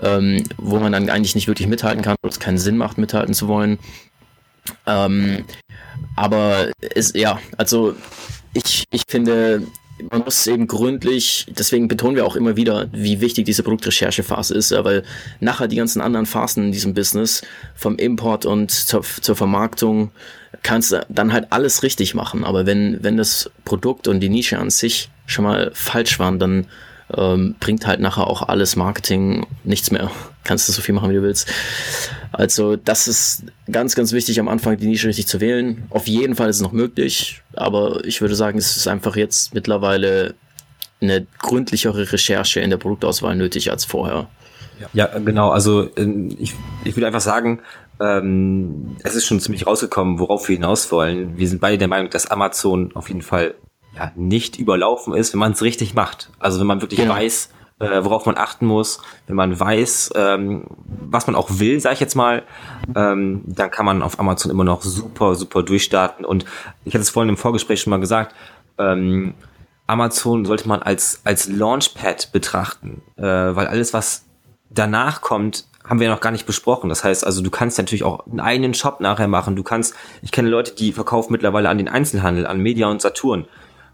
ähm, 0.01 0.43
wo 0.57 0.79
man 0.79 0.91
dann 0.91 1.09
eigentlich 1.09 1.35
nicht 1.35 1.47
wirklich 1.47 1.67
mithalten 1.67 2.03
kann, 2.03 2.15
wo 2.21 2.29
es 2.29 2.39
keinen 2.39 2.57
Sinn 2.57 2.77
macht, 2.77 2.97
mithalten 2.97 3.33
zu 3.33 3.47
wollen. 3.47 3.79
Ähm, 4.85 5.45
aber 6.15 6.69
ist 6.93 7.15
ja, 7.15 7.39
also 7.57 7.95
ich, 8.53 8.85
ich 8.91 9.03
finde, 9.07 9.63
man 10.11 10.23
muss 10.23 10.47
eben 10.47 10.67
gründlich, 10.67 11.45
deswegen 11.49 11.87
betonen 11.87 12.15
wir 12.15 12.25
auch 12.25 12.35
immer 12.35 12.55
wieder, 12.55 12.87
wie 12.91 13.21
wichtig 13.21 13.45
diese 13.45 13.63
Produktrecherchephase 13.63 14.53
ist, 14.53 14.71
weil 14.71 15.03
nachher 15.39 15.67
die 15.67 15.75
ganzen 15.75 16.01
anderen 16.01 16.25
Phasen 16.25 16.65
in 16.65 16.71
diesem 16.71 16.93
Business, 16.93 17.41
vom 17.75 17.97
Import 17.97 18.45
und 18.45 18.71
zur, 18.71 19.01
zur 19.03 19.35
Vermarktung, 19.35 20.11
kannst 20.63 20.91
du 20.91 21.05
dann 21.09 21.33
halt 21.33 21.51
alles 21.51 21.83
richtig 21.83 22.15
machen. 22.15 22.43
Aber 22.43 22.65
wenn, 22.65 23.03
wenn 23.03 23.17
das 23.17 23.49
Produkt 23.65 24.07
und 24.07 24.19
die 24.19 24.29
Nische 24.29 24.57
an 24.57 24.69
sich 24.69 25.09
schon 25.25 25.45
mal 25.45 25.71
falsch 25.73 26.19
waren, 26.19 26.39
dann 26.39 26.67
ähm, 27.15 27.55
bringt 27.59 27.87
halt 27.87 27.99
nachher 27.99 28.27
auch 28.27 28.43
alles 28.47 28.75
Marketing 28.75 29.45
nichts 29.63 29.91
mehr. 29.91 30.11
Kannst 30.43 30.67
du 30.67 30.73
so 30.73 30.81
viel 30.81 30.95
machen, 30.95 31.09
wie 31.09 31.15
du 31.15 31.21
willst. 31.21 31.51
Also 32.31 32.75
das 32.75 33.07
ist 33.07 33.43
ganz, 33.71 33.95
ganz 33.95 34.13
wichtig 34.13 34.39
am 34.39 34.47
Anfang, 34.47 34.77
die 34.77 34.87
Nische 34.87 35.07
richtig 35.07 35.27
zu 35.27 35.41
wählen. 35.41 35.83
Auf 35.89 36.07
jeden 36.07 36.35
Fall 36.35 36.49
ist 36.49 36.57
es 36.57 36.61
noch 36.61 36.71
möglich, 36.71 37.41
aber 37.53 38.03
ich 38.05 38.21
würde 38.21 38.35
sagen, 38.35 38.57
es 38.57 38.77
ist 38.77 38.87
einfach 38.87 39.15
jetzt 39.15 39.53
mittlerweile 39.53 40.35
eine 41.01 41.25
gründlichere 41.39 42.11
Recherche 42.11 42.59
in 42.59 42.69
der 42.69 42.77
Produktauswahl 42.77 43.35
nötig 43.35 43.71
als 43.71 43.85
vorher. 43.85 44.27
Ja, 44.93 45.07
genau. 45.19 45.49
Also 45.49 45.89
ähm, 45.97 46.35
ich, 46.39 46.53
ich 46.83 46.95
würde 46.95 47.07
einfach 47.07 47.21
sagen, 47.21 47.59
ähm, 47.99 48.95
es 49.03 49.15
ist 49.15 49.25
schon 49.25 49.39
ziemlich 49.39 49.67
rausgekommen, 49.67 50.19
worauf 50.19 50.47
wir 50.47 50.55
hinaus 50.55 50.91
wollen. 50.91 51.37
Wir 51.37 51.47
sind 51.47 51.61
beide 51.61 51.77
der 51.77 51.87
Meinung, 51.87 52.09
dass 52.09 52.29
Amazon 52.31 52.91
auf 52.95 53.09
jeden 53.09 53.21
Fall 53.21 53.55
ja, 53.95 54.11
nicht 54.15 54.57
überlaufen 54.57 55.13
ist, 55.13 55.33
wenn 55.33 55.39
man 55.39 55.51
es 55.51 55.61
richtig 55.61 55.93
macht. 55.93 56.29
Also 56.39 56.59
wenn 56.59 56.67
man 56.67 56.81
wirklich 56.81 56.99
genau. 56.99 57.15
weiß, 57.15 57.49
äh, 57.79 58.03
worauf 58.03 58.25
man 58.25 58.37
achten 58.37 58.65
muss, 58.65 59.01
wenn 59.27 59.35
man 59.35 59.57
weiß, 59.59 60.11
ähm, 60.15 60.65
was 60.85 61.27
man 61.27 61.35
auch 61.35 61.49
will, 61.59 61.79
sage 61.79 61.95
ich 61.95 61.99
jetzt 61.99 62.15
mal, 62.15 62.43
ähm, 62.95 63.43
dann 63.45 63.71
kann 63.71 63.85
man 63.85 64.01
auf 64.01 64.19
Amazon 64.19 64.51
immer 64.51 64.63
noch 64.63 64.81
super, 64.81 65.35
super 65.35 65.63
durchstarten. 65.63 66.25
Und 66.25 66.45
ich 66.85 66.93
hatte 66.93 67.01
es 67.01 67.09
vorhin 67.09 67.29
im 67.29 67.37
Vorgespräch 67.37 67.81
schon 67.81 67.91
mal 67.91 67.99
gesagt, 67.99 68.35
ähm, 68.77 69.33
Amazon 69.87 70.45
sollte 70.45 70.67
man 70.67 70.81
als, 70.81 71.21
als 71.23 71.47
Launchpad 71.49 72.31
betrachten, 72.31 73.01
äh, 73.17 73.23
weil 73.23 73.67
alles, 73.67 73.93
was 73.93 74.25
danach 74.69 75.21
kommt, 75.21 75.65
haben 75.89 75.99
wir 75.99 76.09
noch 76.09 76.21
gar 76.21 76.31
nicht 76.31 76.45
besprochen. 76.45 76.87
Das 76.87 77.03
heißt 77.03 77.25
also, 77.25 77.41
du 77.41 77.49
kannst 77.49 77.77
natürlich 77.77 78.03
auch 78.03 78.25
einen 78.27 78.39
eigenen 78.39 78.73
Shop 78.73 79.01
nachher 79.01 79.27
machen. 79.27 79.55
Du 79.55 79.63
kannst, 79.63 79.95
ich 80.21 80.31
kenne 80.31 80.47
Leute, 80.47 80.73
die 80.75 80.93
verkaufen 80.93 81.33
mittlerweile 81.33 81.67
an 81.67 81.77
den 81.77 81.89
Einzelhandel, 81.89 82.45
an 82.47 82.61
Media 82.61 82.87
und 82.87 83.01
Saturn 83.01 83.45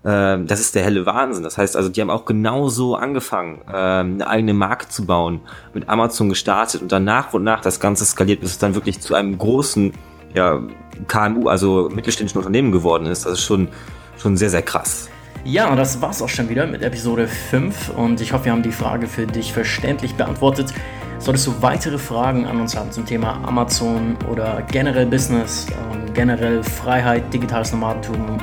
ähm, 0.06 0.46
das 0.46 0.60
ist 0.60 0.76
der 0.76 0.84
helle 0.84 1.06
Wahnsinn. 1.06 1.44
Das 1.44 1.58
heißt 1.58 1.76
also, 1.76 1.90
die 1.90 2.00
haben 2.00 2.12
auch 2.12 2.26
genauso 2.26 2.96
angefangen, 2.96 3.62
ähm, 3.68 4.16
eine 4.16 4.28
eigene 4.28 4.54
Marke 4.54 4.88
zu 4.88 5.06
bauen, 5.06 5.42
mit 5.74 5.90
Amazon 5.90 6.30
gestartet 6.30 6.84
und 6.84 6.92
dann 6.92 7.04
nach 7.04 7.34
und 7.34 7.44
nach 7.44 7.62
das 7.62 7.80
Ganze 7.80 8.06
skaliert, 8.06 8.42
bis 8.42 8.52
es 8.52 8.58
dann 8.60 8.76
wirklich 8.76 9.00
zu 9.00 9.16
einem 9.16 9.38
großen 9.38 9.94
ja, 10.36 10.62
KMU, 11.08 11.50
also 11.50 11.90
mittelständischen 11.92 12.38
Unternehmen 12.38 12.72
geworden 12.72 13.08
ist. 13.08 13.26
Das 13.26 13.34
ist 13.34 13.44
schon, 13.44 13.70
schon 14.18 14.38
sehr, 14.38 14.52
sehr 14.52 14.62
krass. 14.62 15.10
Ja, 15.44 15.76
das 15.76 16.02
war's 16.02 16.22
auch 16.22 16.30
schon 16.30 16.50
wieder 16.50 16.68
mit 16.68 16.82
Episode 16.82 17.28
5 17.28 17.90
und 17.90 18.22
ich 18.22 18.34
hoffe, 18.34 18.46
wir 18.46 18.52
haben 18.52 18.64
die 18.64 18.72
Frage 18.72 19.08
für 19.08 19.26
dich 19.26 19.54
verständlich 19.54 20.16
beantwortet. 20.16 20.74
Solltest 21.20 21.48
du 21.48 21.62
weitere 21.62 21.98
Fragen 21.98 22.46
an 22.46 22.60
uns 22.62 22.76
haben 22.76 22.92
zum 22.92 23.06
Thema 23.06 23.40
Amazon 23.46 24.16
oder 24.32 24.62
generell 24.72 25.06
Business, 25.06 25.68
ähm, 25.70 26.14
generell 26.14 26.64
Freiheit, 26.64 27.34
digitales 27.34 27.72
Nomadentum, 27.72 28.38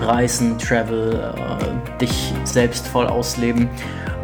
Reisen, 0.00 0.58
Travel, 0.58 1.32
äh, 1.34 2.00
dich 2.00 2.32
selbst 2.44 2.86
voll 2.88 3.06
ausleben, 3.06 3.68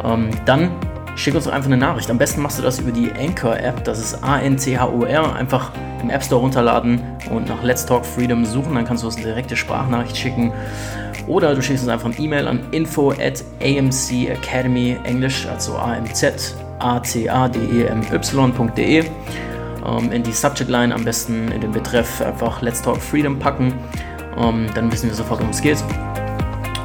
ähm, 0.03 0.29
dann 0.45 0.71
schick 1.15 1.35
uns 1.35 1.47
einfach 1.47 1.67
eine 1.67 1.77
Nachricht. 1.77 2.09
Am 2.09 2.17
besten 2.17 2.41
machst 2.41 2.57
du 2.57 2.63
das 2.63 2.79
über 2.79 2.91
die 2.91 3.11
Anchor-App, 3.11 3.83
das 3.83 3.99
ist 3.99 4.23
A-N-C-H-O-R, 4.23 5.35
einfach 5.35 5.71
im 6.01 6.09
App 6.09 6.23
Store 6.23 6.41
runterladen 6.41 7.01
und 7.31 7.47
nach 7.47 7.63
Let's 7.63 7.85
Talk 7.85 8.05
Freedom 8.05 8.45
suchen, 8.45 8.75
dann 8.75 8.85
kannst 8.85 9.03
du 9.03 9.07
uns 9.07 9.15
eine 9.15 9.25
direkte 9.25 9.55
Sprachnachricht 9.55 10.17
schicken. 10.17 10.51
Oder 11.27 11.55
du 11.55 11.61
schickst 11.61 11.83
uns 11.83 11.91
einfach 11.91 12.07
eine 12.07 12.19
E-Mail 12.19 12.47
an 12.47 12.59
info 12.71 13.11
at 13.11 13.43
AMC 13.61 14.29
Academy 14.29 14.97
Englisch, 15.05 15.47
also 15.47 15.77
AMZ, 15.77 16.55
A-C-A-D-E-M-Y.de. 16.79 18.03
Ähm, 19.85 20.11
in 20.11 20.23
die 20.23 20.31
Subject 20.31 20.69
Line 20.69 20.93
am 20.93 21.03
besten 21.03 21.51
in 21.51 21.61
den 21.61 21.71
Betreff 21.71 22.21
einfach 22.21 22.61
Let's 22.61 22.81
Talk 22.81 23.01
Freedom 23.01 23.37
packen. 23.37 23.73
Ähm, 24.37 24.67
dann 24.73 24.91
wissen 24.91 25.09
wir 25.09 25.15
sofort, 25.15 25.39
worum 25.39 25.51
es 25.51 25.61
geht. 25.61 25.83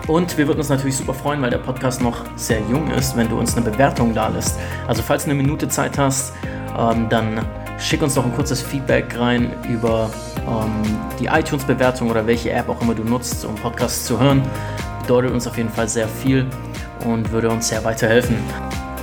Und 0.07 0.39
wir 0.39 0.47
würden 0.47 0.59
uns 0.59 0.69
natürlich 0.71 0.97
super 0.97 1.15
freuen, 1.15 1.43
weil 1.43 1.51
der 1.51 1.59
Podcast 1.59 2.01
noch 2.03 2.25
sehr 2.37 2.61
jung 2.71 2.91
ist, 2.91 3.17
wenn 3.17 3.29
du 3.29 3.39
uns 3.39 3.57
eine 3.57 3.71
Bewertung 3.71 4.15
da 4.15 4.29
lässt. 4.29 4.59
Also 4.87 5.03
falls 5.03 5.25
du 5.25 5.31
eine 5.31 5.41
Minute 5.41 5.69
Zeit 5.69 5.99
hast, 5.99 6.33
ähm, 6.79 7.09
dann 7.09 7.45
schick 7.79 8.03
uns 8.03 8.15
doch 8.15 8.25
ein 8.25 8.35
kurzes 8.35 8.63
Feedback 8.63 9.19
rein 9.19 9.53
über 9.69 10.11
die 11.21 11.27
iTunes-Bewertung 11.27 12.11
oder 12.11 12.27
welche 12.27 12.51
App 12.53 12.71
auch 12.71 12.81
immer 12.81 12.95
du 12.95 13.05
nutzt, 13.05 13.45
um 13.45 13.55
Podcasts 13.57 14.07
zu 14.07 14.19
hören. 14.19 14.41
Bedeutet 15.03 15.33
uns 15.33 15.47
auf 15.47 15.59
jeden 15.59 15.69
Fall 15.69 15.89
sehr 15.89 16.09
viel 16.09 16.47
und 17.05 17.31
würde 17.33 17.51
uns 17.51 17.69
sehr 17.69 17.85
weiterhelfen. 17.85 18.37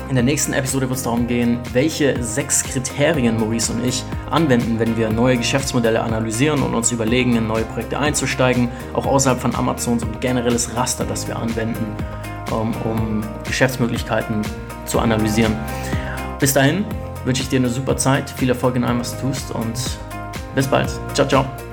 In 0.07 0.13
der 0.13 0.23
nächsten 0.23 0.53
Episode 0.53 0.87
wird 0.87 0.97
es 0.97 1.03
darum 1.03 1.25
gehen, 1.25 1.59
welche 1.73 2.21
sechs 2.21 2.63
Kriterien 2.63 3.39
Maurice 3.39 3.73
und 3.73 3.83
ich 3.83 4.03
anwenden, 4.29 4.77
wenn 4.77 4.95
wir 4.95 5.09
neue 5.09 5.37
Geschäftsmodelle 5.37 6.01
analysieren 6.01 6.61
und 6.61 6.75
uns 6.75 6.91
überlegen, 6.91 7.35
in 7.35 7.47
neue 7.47 7.63
Projekte 7.63 7.97
einzusteigen, 7.97 8.69
auch 8.93 9.07
außerhalb 9.07 9.41
von 9.41 9.55
Amazon, 9.55 9.99
so 9.99 10.05
ein 10.05 10.19
generelles 10.19 10.75
Raster, 10.75 11.05
das 11.05 11.27
wir 11.27 11.35
anwenden, 11.35 11.85
um, 12.51 12.73
ähm, 12.73 12.81
um 12.83 13.23
Geschäftsmöglichkeiten 13.45 14.43
zu 14.85 14.99
analysieren. 14.99 15.55
Bis 16.39 16.53
dahin 16.53 16.85
wünsche 17.25 17.41
ich 17.41 17.49
dir 17.49 17.57
eine 17.57 17.69
super 17.69 17.97
Zeit, 17.97 18.29
viel 18.29 18.49
Erfolg 18.49 18.75
in 18.75 18.83
allem, 18.83 18.99
was 18.99 19.15
du 19.17 19.27
tust 19.27 19.49
und 19.51 19.73
bis 20.53 20.67
bald. 20.67 20.89
Ciao, 21.15 21.27
ciao. 21.27 21.64